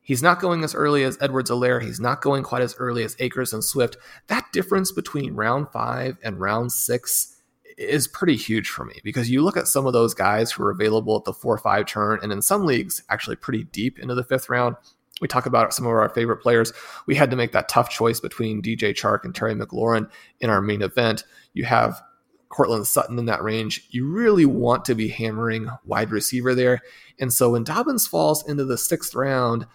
He's 0.00 0.22
not 0.22 0.40
going 0.40 0.64
as 0.64 0.74
early 0.74 1.04
as 1.04 1.18
Edwards 1.20 1.50
Helaire. 1.50 1.82
He's 1.82 2.00
not 2.00 2.22
going 2.22 2.42
quite 2.42 2.62
as 2.62 2.74
early 2.78 3.04
as 3.04 3.14
Akers 3.18 3.52
and 3.52 3.62
Swift. 3.62 3.98
That 4.28 4.50
difference 4.52 4.90
between 4.90 5.34
round 5.34 5.68
five 5.70 6.16
and 6.22 6.40
round 6.40 6.72
six 6.72 7.37
is 7.78 8.08
pretty 8.08 8.36
huge 8.36 8.68
for 8.68 8.84
me 8.84 9.00
because 9.04 9.30
you 9.30 9.42
look 9.42 9.56
at 9.56 9.68
some 9.68 9.86
of 9.86 9.92
those 9.92 10.12
guys 10.12 10.50
who 10.50 10.64
are 10.64 10.70
available 10.70 11.16
at 11.16 11.24
the 11.24 11.32
four 11.32 11.54
or 11.54 11.58
five 11.58 11.86
turn, 11.86 12.18
and 12.22 12.32
in 12.32 12.42
some 12.42 12.64
leagues, 12.64 13.02
actually 13.08 13.36
pretty 13.36 13.64
deep 13.64 13.98
into 13.98 14.14
the 14.14 14.24
fifth 14.24 14.48
round. 14.48 14.76
We 15.20 15.28
talk 15.28 15.46
about 15.46 15.72
some 15.72 15.86
of 15.86 15.92
our 15.92 16.08
favorite 16.08 16.38
players. 16.38 16.72
We 17.06 17.14
had 17.14 17.30
to 17.30 17.36
make 17.36 17.52
that 17.52 17.68
tough 17.68 17.88
choice 17.88 18.20
between 18.20 18.62
DJ 18.62 18.90
Chark 18.94 19.24
and 19.24 19.34
Terry 19.34 19.54
McLaurin 19.54 20.10
in 20.40 20.50
our 20.50 20.60
main 20.60 20.82
event. 20.82 21.24
You 21.54 21.64
have 21.64 22.00
Courtland 22.48 22.86
Sutton 22.86 23.18
in 23.18 23.26
that 23.26 23.42
range. 23.42 23.86
You 23.90 24.06
really 24.06 24.44
want 24.44 24.84
to 24.86 24.94
be 24.94 25.08
hammering 25.08 25.68
wide 25.84 26.10
receiver 26.10 26.54
there. 26.54 26.80
And 27.18 27.32
so 27.32 27.50
when 27.50 27.64
Dobbins 27.64 28.06
falls 28.06 28.48
into 28.48 28.64
the 28.64 28.78
sixth 28.78 29.14
round, 29.14 29.66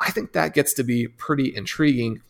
I 0.00 0.10
think 0.10 0.32
that 0.32 0.54
gets 0.54 0.72
to 0.74 0.84
be 0.84 1.06
pretty 1.06 1.54
intriguing. 1.54 2.22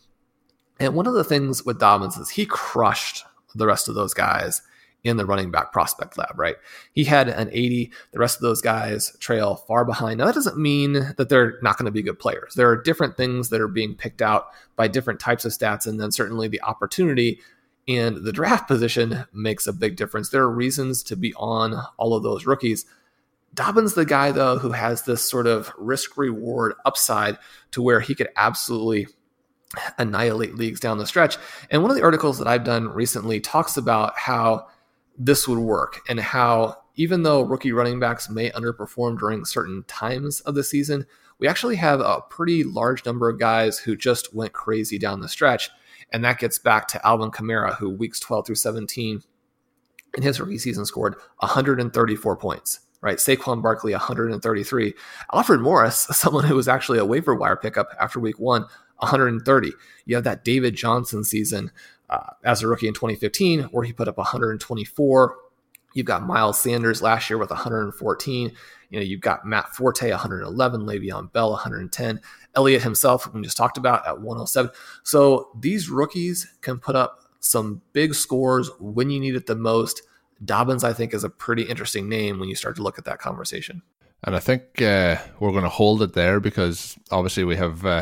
And 0.79 0.95
one 0.95 1.07
of 1.07 1.13
the 1.13 1.23
things 1.23 1.65
with 1.65 1.79
Dobbins 1.79 2.17
is 2.17 2.31
he 2.31 2.45
crushed 2.45 3.25
the 3.55 3.67
rest 3.67 3.87
of 3.87 3.95
those 3.95 4.13
guys 4.13 4.61
in 5.03 5.17
the 5.17 5.25
running 5.25 5.51
back 5.51 5.71
prospect 5.71 6.17
lab, 6.17 6.37
right? 6.37 6.55
He 6.93 7.05
had 7.05 7.29
an 7.29 7.49
80. 7.51 7.91
The 8.11 8.19
rest 8.19 8.37
of 8.37 8.41
those 8.41 8.61
guys 8.61 9.15
trail 9.19 9.55
far 9.55 9.85
behind. 9.85 10.17
Now, 10.17 10.25
that 10.25 10.35
doesn't 10.35 10.57
mean 10.57 11.13
that 11.17 11.29
they're 11.29 11.57
not 11.61 11.77
going 11.77 11.85
to 11.85 11.91
be 11.91 12.01
good 12.01 12.19
players. 12.19 12.53
There 12.55 12.69
are 12.69 12.81
different 12.81 13.15
things 13.15 13.49
that 13.49 13.61
are 13.61 13.67
being 13.67 13.95
picked 13.95 14.21
out 14.21 14.47
by 14.75 14.87
different 14.87 15.19
types 15.19 15.45
of 15.45 15.51
stats, 15.51 15.87
and 15.87 15.99
then 15.99 16.11
certainly 16.11 16.47
the 16.47 16.61
opportunity 16.61 17.39
and 17.87 18.17
the 18.17 18.31
draft 18.31 18.67
position 18.67 19.25
makes 19.33 19.65
a 19.65 19.73
big 19.73 19.95
difference. 19.95 20.29
There 20.29 20.43
are 20.43 20.51
reasons 20.51 21.01
to 21.03 21.15
be 21.15 21.33
on 21.35 21.81
all 21.97 22.13
of 22.13 22.21
those 22.21 22.45
rookies. 22.45 22.85
Dobbins, 23.55 23.95
the 23.95 24.05
guy 24.05 24.31
though, 24.31 24.59
who 24.59 24.71
has 24.71 25.03
this 25.03 25.27
sort 25.27 25.47
of 25.47 25.71
risk 25.77 26.15
reward 26.15 26.75
upside 26.85 27.37
to 27.71 27.81
where 27.81 27.99
he 27.99 28.13
could 28.13 28.29
absolutely 28.35 29.07
annihilate 29.97 30.55
leagues 30.55 30.79
down 30.79 30.99
the 30.99 31.07
stretch. 31.07 31.37
And 31.71 31.81
one 31.81 31.89
of 31.89 31.97
the 31.97 32.03
articles 32.03 32.37
that 32.37 32.47
I've 32.47 32.63
done 32.63 32.89
recently 32.89 33.39
talks 33.39 33.75
about 33.75 34.17
how 34.17 34.67
this 35.19 35.47
would 35.47 35.59
work 35.59 35.99
and 36.07 36.19
how 36.19 36.77
even 36.95 37.23
though 37.23 37.41
rookie 37.41 37.71
running 37.71 37.99
backs 37.99 38.29
may 38.29 38.49
underperform 38.51 39.19
during 39.19 39.45
certain 39.45 39.83
times 39.83 40.39
of 40.41 40.55
the 40.55 40.63
season, 40.63 41.05
we 41.39 41.47
actually 41.47 41.75
have 41.75 41.99
a 41.99 42.21
pretty 42.29 42.63
large 42.63 43.05
number 43.05 43.29
of 43.29 43.39
guys 43.39 43.79
who 43.79 43.95
just 43.95 44.33
went 44.33 44.53
crazy 44.53 44.97
down 44.97 45.21
the 45.21 45.29
stretch. 45.29 45.69
And 46.11 46.25
that 46.25 46.39
gets 46.39 46.57
back 46.57 46.87
to 46.89 47.07
Alvin 47.07 47.31
Kamara, 47.31 47.75
who 47.75 47.89
weeks 47.89 48.19
12 48.19 48.47
through 48.47 48.55
17 48.55 49.21
in 50.17 50.23
his 50.23 50.39
rookie 50.39 50.57
season 50.57 50.85
scored 50.85 51.15
134 51.39 52.37
points 52.37 52.79
right? 53.01 53.17
Saquon 53.17 53.61
Barkley, 53.61 53.93
133. 53.93 54.93
Alfred 55.33 55.61
Morris, 55.61 55.95
someone 56.11 56.43
who 56.43 56.55
was 56.55 56.67
actually 56.67 56.99
a 56.99 57.05
waiver 57.05 57.35
wire 57.35 57.55
pickup 57.55 57.89
after 57.99 58.19
week 58.19 58.39
one, 58.39 58.65
130. 58.97 59.71
You 60.05 60.15
have 60.15 60.23
that 60.25 60.43
David 60.43 60.75
Johnson 60.75 61.23
season 61.23 61.71
uh, 62.09 62.31
as 62.43 62.61
a 62.61 62.67
rookie 62.67 62.87
in 62.87 62.93
2015 62.93 63.61
where 63.71 63.83
he 63.83 63.93
put 63.93 64.07
up 64.07 64.17
124. 64.17 65.35
You've 65.93 66.05
got 66.05 66.25
Miles 66.25 66.59
Sanders 66.59 67.01
last 67.01 67.29
year 67.29 67.37
with 67.37 67.49
114. 67.49 68.51
You 68.89 68.99
know, 68.99 69.03
you've 69.03 69.21
got 69.21 69.45
Matt 69.45 69.75
Forte, 69.75 70.09
111, 70.09 70.81
Le'Veon 70.81 71.31
Bell, 71.31 71.51
110, 71.51 72.21
Elliott 72.55 72.83
himself, 72.83 73.31
we 73.33 73.41
just 73.41 73.57
talked 73.57 73.77
about 73.77 74.07
at 74.07 74.19
107. 74.19 74.71
So 75.03 75.49
these 75.59 75.89
rookies 75.89 76.47
can 76.61 76.79
put 76.79 76.95
up 76.95 77.21
some 77.39 77.81
big 77.93 78.15
scores 78.15 78.69
when 78.79 79.09
you 79.09 79.19
need 79.19 79.35
it 79.35 79.45
the 79.45 79.55
most 79.55 80.01
Dobbins, 80.43 80.83
I 80.83 80.93
think, 80.93 81.13
is 81.13 81.23
a 81.23 81.29
pretty 81.29 81.63
interesting 81.63 82.07
name 82.07 82.39
when 82.39 82.49
you 82.49 82.55
start 82.55 82.75
to 82.77 82.83
look 82.83 82.97
at 82.97 83.05
that 83.05 83.19
conversation. 83.19 83.81
And 84.23 84.35
I 84.35 84.39
think 84.39 84.81
uh, 84.81 85.17
we're 85.39 85.51
going 85.51 85.63
to 85.63 85.69
hold 85.69 86.01
it 86.01 86.13
there 86.13 86.39
because 86.39 86.97
obviously 87.11 87.43
we 87.43 87.55
have 87.55 87.85
uh, 87.85 88.01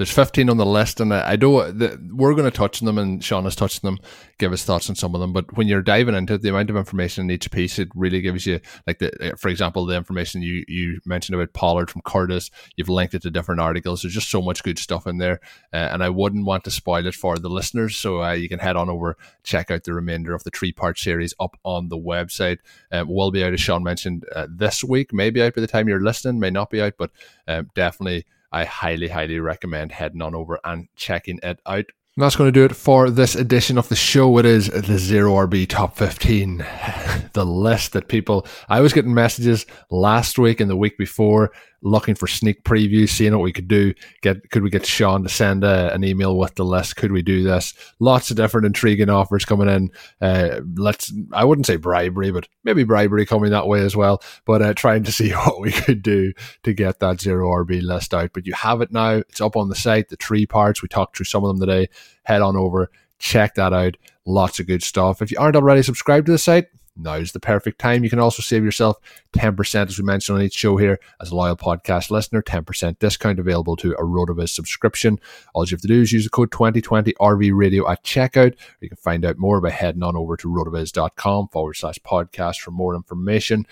there's 0.00 0.10
15 0.10 0.48
on 0.48 0.56
the 0.56 0.64
list, 0.64 0.98
and 0.98 1.12
I 1.12 1.36
know 1.36 1.70
we're 2.10 2.32
going 2.32 2.50
to 2.50 2.56
touch 2.56 2.80
on 2.80 2.86
them, 2.86 2.96
and 2.96 3.22
Shawn 3.22 3.44
has 3.44 3.54
touched 3.54 3.84
on 3.84 3.96
them, 3.96 4.04
give 4.38 4.50
us 4.50 4.64
thoughts 4.64 4.88
on 4.88 4.96
some 4.96 5.14
of 5.14 5.20
them. 5.20 5.34
But 5.34 5.58
when 5.58 5.68
you're 5.68 5.82
diving 5.82 6.14
into 6.14 6.32
it, 6.32 6.40
the 6.40 6.48
amount 6.48 6.70
of 6.70 6.76
information 6.76 7.24
in 7.24 7.30
each 7.30 7.50
piece, 7.50 7.78
it 7.78 7.90
really 7.94 8.22
gives 8.22 8.46
you 8.46 8.60
like 8.86 8.98
the, 8.98 9.34
for 9.36 9.48
example, 9.48 9.84
the 9.84 9.94
information 9.94 10.40
you 10.40 10.64
you 10.68 11.00
mentioned 11.04 11.34
about 11.34 11.52
Pollard 11.52 11.90
from 11.90 12.00
Curtis. 12.00 12.50
You've 12.76 12.88
linked 12.88 13.12
it 13.12 13.20
to 13.20 13.30
different 13.30 13.60
articles. 13.60 14.00
There's 14.00 14.14
just 14.14 14.30
so 14.30 14.40
much 14.40 14.62
good 14.62 14.78
stuff 14.78 15.06
in 15.06 15.18
there, 15.18 15.38
uh, 15.70 15.90
and 15.92 16.02
I 16.02 16.08
wouldn't 16.08 16.46
want 16.46 16.64
to 16.64 16.70
spoil 16.70 17.06
it 17.06 17.14
for 17.14 17.36
the 17.36 17.50
listeners. 17.50 17.94
So 17.94 18.22
uh, 18.22 18.32
you 18.32 18.48
can 18.48 18.58
head 18.58 18.76
on 18.76 18.88
over, 18.88 19.18
check 19.42 19.70
out 19.70 19.84
the 19.84 19.92
remainder 19.92 20.32
of 20.32 20.44
the 20.44 20.50
three 20.50 20.72
part 20.72 20.98
series 20.98 21.34
up 21.38 21.58
on 21.62 21.90
the 21.90 21.98
website. 21.98 22.60
Um, 22.90 23.06
will 23.06 23.32
be 23.32 23.44
out 23.44 23.52
as 23.52 23.60
Shawn 23.60 23.82
mentioned 23.82 24.24
uh, 24.34 24.46
this 24.48 24.82
week, 24.82 25.12
maybe 25.12 25.42
out 25.42 25.56
by 25.56 25.60
the 25.60 25.66
time 25.66 25.88
you're 25.88 26.00
listening, 26.00 26.40
may 26.40 26.48
not 26.48 26.70
be 26.70 26.80
out, 26.80 26.94
but 26.96 27.10
um, 27.46 27.68
definitely 27.74 28.24
I 28.52 28.64
highly, 28.64 29.08
highly 29.08 29.38
recommend 29.38 29.92
heading 29.92 30.22
on 30.22 30.34
over 30.34 30.58
and 30.64 30.88
checking 30.96 31.38
it 31.42 31.60
out. 31.66 31.86
And 32.16 32.24
that's 32.24 32.36
going 32.36 32.48
to 32.48 32.52
do 32.52 32.64
it 32.64 32.74
for 32.74 33.08
this 33.08 33.36
edition 33.36 33.78
of 33.78 33.88
the 33.88 33.96
show. 33.96 34.36
It 34.38 34.44
is 34.44 34.68
the 34.68 34.98
Zero 34.98 35.34
RB 35.46 35.68
Top 35.68 35.96
15, 35.96 36.58
the 37.32 37.46
list 37.46 37.92
that 37.92 38.08
people. 38.08 38.46
I 38.68 38.80
was 38.80 38.92
getting 38.92 39.14
messages 39.14 39.64
last 39.90 40.38
week 40.38 40.60
and 40.60 40.68
the 40.68 40.76
week 40.76 40.98
before 40.98 41.52
looking 41.82 42.14
for 42.14 42.26
sneak 42.26 42.62
previews, 42.64 43.10
seeing 43.10 43.32
what 43.32 43.42
we 43.42 43.52
could 43.52 43.68
do. 43.68 43.94
Get 44.22 44.50
could 44.50 44.62
we 44.62 44.70
get 44.70 44.86
Shawn 44.86 45.22
to 45.22 45.28
send 45.28 45.64
a, 45.64 45.92
an 45.94 46.04
email 46.04 46.36
with 46.36 46.54
the 46.54 46.64
list? 46.64 46.96
Could 46.96 47.12
we 47.12 47.22
do 47.22 47.42
this? 47.42 47.74
Lots 47.98 48.30
of 48.30 48.36
different 48.36 48.66
intriguing 48.66 49.10
offers 49.10 49.44
coming 49.44 49.68
in. 49.68 49.90
Uh, 50.20 50.60
let's 50.76 51.12
I 51.32 51.44
wouldn't 51.44 51.66
say 51.66 51.76
bribery, 51.76 52.30
but 52.30 52.48
maybe 52.64 52.84
bribery 52.84 53.26
coming 53.26 53.50
that 53.50 53.66
way 53.66 53.80
as 53.80 53.96
well. 53.96 54.22
But 54.44 54.62
uh, 54.62 54.74
trying 54.74 55.04
to 55.04 55.12
see 55.20 55.30
what 55.32 55.60
we 55.60 55.72
could 55.72 56.02
do 56.02 56.32
to 56.62 56.72
get 56.72 57.00
that 57.00 57.20
zero 57.20 57.48
RB 57.48 57.82
list 57.82 58.14
out. 58.14 58.32
But 58.32 58.46
you 58.46 58.54
have 58.54 58.80
it 58.80 58.92
now. 58.92 59.16
It's 59.16 59.40
up 59.40 59.56
on 59.56 59.68
the 59.68 59.74
site. 59.74 60.08
The 60.08 60.16
three 60.16 60.46
parts 60.46 60.82
we 60.82 60.88
talked 60.88 61.16
through 61.16 61.26
some 61.26 61.44
of 61.44 61.48
them 61.48 61.66
today. 61.66 61.88
Head 62.24 62.42
on 62.42 62.56
over, 62.56 62.90
check 63.18 63.54
that 63.54 63.72
out. 63.72 63.96
Lots 64.26 64.60
of 64.60 64.66
good 64.66 64.82
stuff. 64.82 65.22
If 65.22 65.30
you 65.30 65.38
aren't 65.38 65.56
already 65.56 65.82
subscribed 65.82 66.26
to 66.26 66.32
the 66.32 66.38
site, 66.38 66.66
now's 66.96 67.32
the 67.32 67.40
perfect 67.40 67.78
time. 67.78 68.04
You 68.04 68.10
can 68.10 68.18
also 68.18 68.42
save 68.42 68.64
yourself 68.64 68.98
10%, 69.32 69.88
as 69.88 69.98
we 69.98 70.04
mentioned 70.04 70.38
on 70.38 70.44
each 70.44 70.54
show 70.54 70.76
here, 70.76 70.98
as 71.20 71.30
a 71.30 71.34
loyal 71.34 71.56
podcast 71.56 72.10
listener, 72.10 72.42
10% 72.42 72.98
discount 72.98 73.38
available 73.38 73.76
to 73.76 73.92
a 73.92 74.02
RotoViz 74.02 74.50
subscription. 74.50 75.18
All 75.54 75.64
you 75.64 75.70
have 75.70 75.80
to 75.82 75.88
do 75.88 76.00
is 76.00 76.12
use 76.12 76.24
the 76.24 76.30
code 76.30 76.52
2020 76.52 77.12
RV 77.14 77.52
Radio 77.54 77.88
at 77.90 78.04
checkout. 78.04 78.54
You 78.80 78.88
can 78.88 78.96
find 78.96 79.24
out 79.24 79.38
more 79.38 79.60
by 79.60 79.70
heading 79.70 80.02
on 80.02 80.16
over 80.16 80.36
to 80.36 80.48
rotoviz.com 80.48 81.48
forward 81.48 81.74
slash 81.74 81.98
podcast 82.00 82.60
for 82.60 82.70
more 82.70 82.94
information 82.94 83.66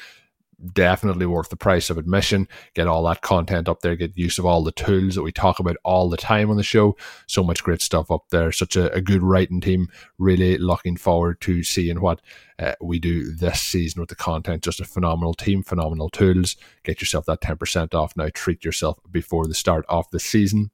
definitely 0.72 1.26
worth 1.26 1.48
the 1.48 1.56
price 1.56 1.90
of 1.90 1.98
admission. 1.98 2.48
Get 2.74 2.86
all 2.86 3.02
that 3.04 3.22
content 3.22 3.68
up 3.68 3.80
there, 3.80 3.96
get 3.96 4.16
use 4.16 4.38
of 4.38 4.46
all 4.46 4.62
the 4.62 4.72
tools 4.72 5.14
that 5.14 5.22
we 5.22 5.32
talk 5.32 5.58
about 5.58 5.76
all 5.84 6.08
the 6.08 6.16
time 6.16 6.50
on 6.50 6.56
the 6.56 6.62
show. 6.62 6.96
So 7.26 7.42
much 7.42 7.62
great 7.62 7.82
stuff 7.82 8.10
up 8.10 8.24
there. 8.30 8.52
Such 8.52 8.76
a, 8.76 8.92
a 8.92 9.00
good 9.00 9.22
writing 9.22 9.60
team. 9.60 9.88
Really 10.18 10.58
looking 10.58 10.96
forward 10.96 11.40
to 11.42 11.62
seeing 11.62 12.00
what 12.00 12.20
uh, 12.58 12.74
we 12.80 12.98
do 12.98 13.32
this 13.32 13.60
season 13.60 14.00
with 14.00 14.08
the 14.08 14.16
content. 14.16 14.64
Just 14.64 14.80
a 14.80 14.84
phenomenal 14.84 15.34
team, 15.34 15.62
phenomenal 15.62 16.10
tools. 16.10 16.56
Get 16.82 17.00
yourself 17.00 17.26
that 17.26 17.40
10% 17.40 17.94
off 17.94 18.16
now. 18.16 18.28
Treat 18.32 18.64
yourself 18.64 18.98
before 19.10 19.46
the 19.46 19.54
start 19.54 19.84
of 19.88 20.06
the 20.10 20.20
season. 20.20 20.70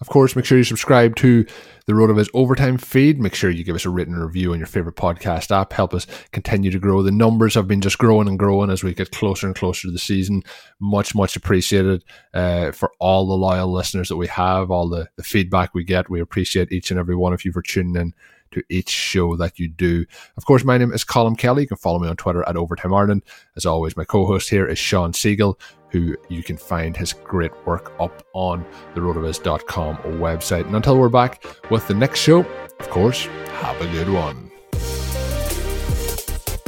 Of 0.00 0.08
course, 0.08 0.36
make 0.36 0.44
sure 0.44 0.58
you 0.58 0.64
subscribe 0.64 1.16
to 1.16 1.46
the 1.86 1.92
RotoViz 1.92 2.28
Overtime 2.34 2.76
feed. 2.76 3.18
Make 3.18 3.34
sure 3.34 3.48
you 3.48 3.64
give 3.64 3.76
us 3.76 3.86
a 3.86 3.90
written 3.90 4.14
review 4.14 4.52
on 4.52 4.58
your 4.58 4.66
favorite 4.66 4.96
podcast 4.96 5.50
app. 5.50 5.72
Help 5.72 5.94
us 5.94 6.06
continue 6.32 6.70
to 6.70 6.78
grow. 6.78 7.02
The 7.02 7.10
numbers 7.10 7.54
have 7.54 7.66
been 7.66 7.80
just 7.80 7.96
growing 7.96 8.28
and 8.28 8.38
growing 8.38 8.70
as 8.70 8.82
we 8.82 8.92
get 8.92 9.10
closer 9.10 9.46
and 9.46 9.56
closer 9.56 9.88
to 9.88 9.92
the 9.92 9.98
season. 9.98 10.42
Much, 10.80 11.14
much 11.14 11.34
appreciated 11.34 12.04
uh, 12.34 12.72
for 12.72 12.92
all 12.98 13.26
the 13.26 13.34
loyal 13.34 13.72
listeners 13.72 14.08
that 14.08 14.16
we 14.16 14.26
have, 14.26 14.70
all 14.70 14.88
the, 14.88 15.08
the 15.16 15.22
feedback 15.22 15.74
we 15.74 15.84
get. 15.84 16.10
We 16.10 16.20
appreciate 16.20 16.72
each 16.72 16.90
and 16.90 17.00
every 17.00 17.16
one 17.16 17.32
of 17.32 17.44
you 17.44 17.52
for 17.52 17.62
tuning 17.62 17.96
in 17.96 18.14
to 18.52 18.62
each 18.68 18.90
show 18.90 19.36
that 19.36 19.58
you 19.58 19.68
do. 19.68 20.04
Of 20.36 20.44
course, 20.46 20.64
my 20.64 20.78
name 20.78 20.92
is 20.92 21.04
Colm 21.04 21.36
Kelly. 21.36 21.62
You 21.62 21.68
can 21.68 21.76
follow 21.76 21.98
me 21.98 22.08
on 22.08 22.16
Twitter 22.16 22.46
at 22.48 22.56
Overtime 22.56 22.94
Ireland. 22.94 23.22
As 23.56 23.66
always, 23.66 23.96
my 23.96 24.04
co 24.04 24.26
host 24.26 24.50
here 24.50 24.66
is 24.66 24.78
Shawn 24.78 25.12
Siegele 25.12 25.56
who 25.90 26.16
you 26.28 26.42
can 26.42 26.56
find 26.56 26.96
his 26.96 27.12
great 27.12 27.52
work 27.66 27.92
up 28.00 28.22
on 28.32 28.64
the 28.94 29.00
rotoviz.com 29.00 29.96
website. 30.18 30.66
And 30.66 30.76
until 30.76 30.98
we're 30.98 31.08
back 31.08 31.44
with 31.70 31.86
the 31.88 31.94
next 31.94 32.20
show, 32.20 32.40
of 32.40 32.90
course, 32.90 33.26
have 33.60 33.80
a 33.80 33.86
good 33.92 34.10
one. 34.10 34.45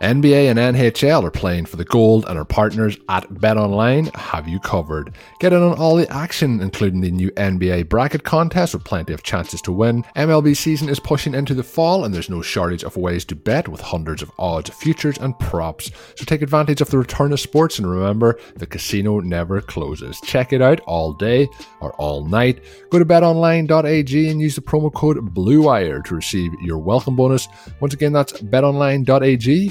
NBA 0.00 0.48
and 0.48 0.58
NHL 0.76 1.24
are 1.24 1.30
playing 1.30 1.66
for 1.66 1.76
the 1.76 1.84
gold, 1.84 2.24
and 2.28 2.38
our 2.38 2.44
partners 2.44 2.96
at 3.08 3.28
BetOnline 3.30 4.14
have 4.14 4.46
you 4.46 4.60
covered. 4.60 5.16
Get 5.40 5.52
in 5.52 5.60
on 5.60 5.76
all 5.76 5.96
the 5.96 6.08
action, 6.12 6.60
including 6.60 7.00
the 7.00 7.10
new 7.10 7.32
NBA 7.32 7.88
bracket 7.88 8.22
contest 8.22 8.74
with 8.74 8.84
plenty 8.84 9.12
of 9.12 9.24
chances 9.24 9.60
to 9.62 9.72
win. 9.72 10.04
MLB 10.14 10.56
season 10.56 10.88
is 10.88 11.00
pushing 11.00 11.34
into 11.34 11.52
the 11.52 11.64
fall, 11.64 12.04
and 12.04 12.14
there's 12.14 12.30
no 12.30 12.42
shortage 12.42 12.84
of 12.84 12.96
ways 12.96 13.24
to 13.24 13.34
bet 13.34 13.66
with 13.66 13.80
hundreds 13.80 14.22
of 14.22 14.30
odds, 14.38 14.70
futures, 14.70 15.18
and 15.18 15.36
props. 15.40 15.90
So 16.14 16.24
take 16.24 16.42
advantage 16.42 16.80
of 16.80 16.90
the 16.90 16.98
return 16.98 17.32
of 17.32 17.40
sports, 17.40 17.78
and 17.80 17.90
remember, 17.90 18.38
the 18.54 18.66
casino 18.66 19.18
never 19.18 19.60
closes. 19.60 20.20
Check 20.20 20.52
it 20.52 20.62
out 20.62 20.78
all 20.86 21.12
day 21.12 21.48
or 21.80 21.92
all 21.94 22.24
night. 22.24 22.60
Go 22.90 23.00
to 23.00 23.04
betonline.ag 23.04 24.28
and 24.28 24.40
use 24.40 24.54
the 24.54 24.60
promo 24.60 24.92
code 24.94 25.34
BLUEWIRE 25.34 26.04
to 26.04 26.14
receive 26.14 26.52
your 26.62 26.78
welcome 26.78 27.16
bonus. 27.16 27.48
Once 27.80 27.94
again, 27.94 28.12
that's 28.12 28.32
betonline.ag 28.34 29.70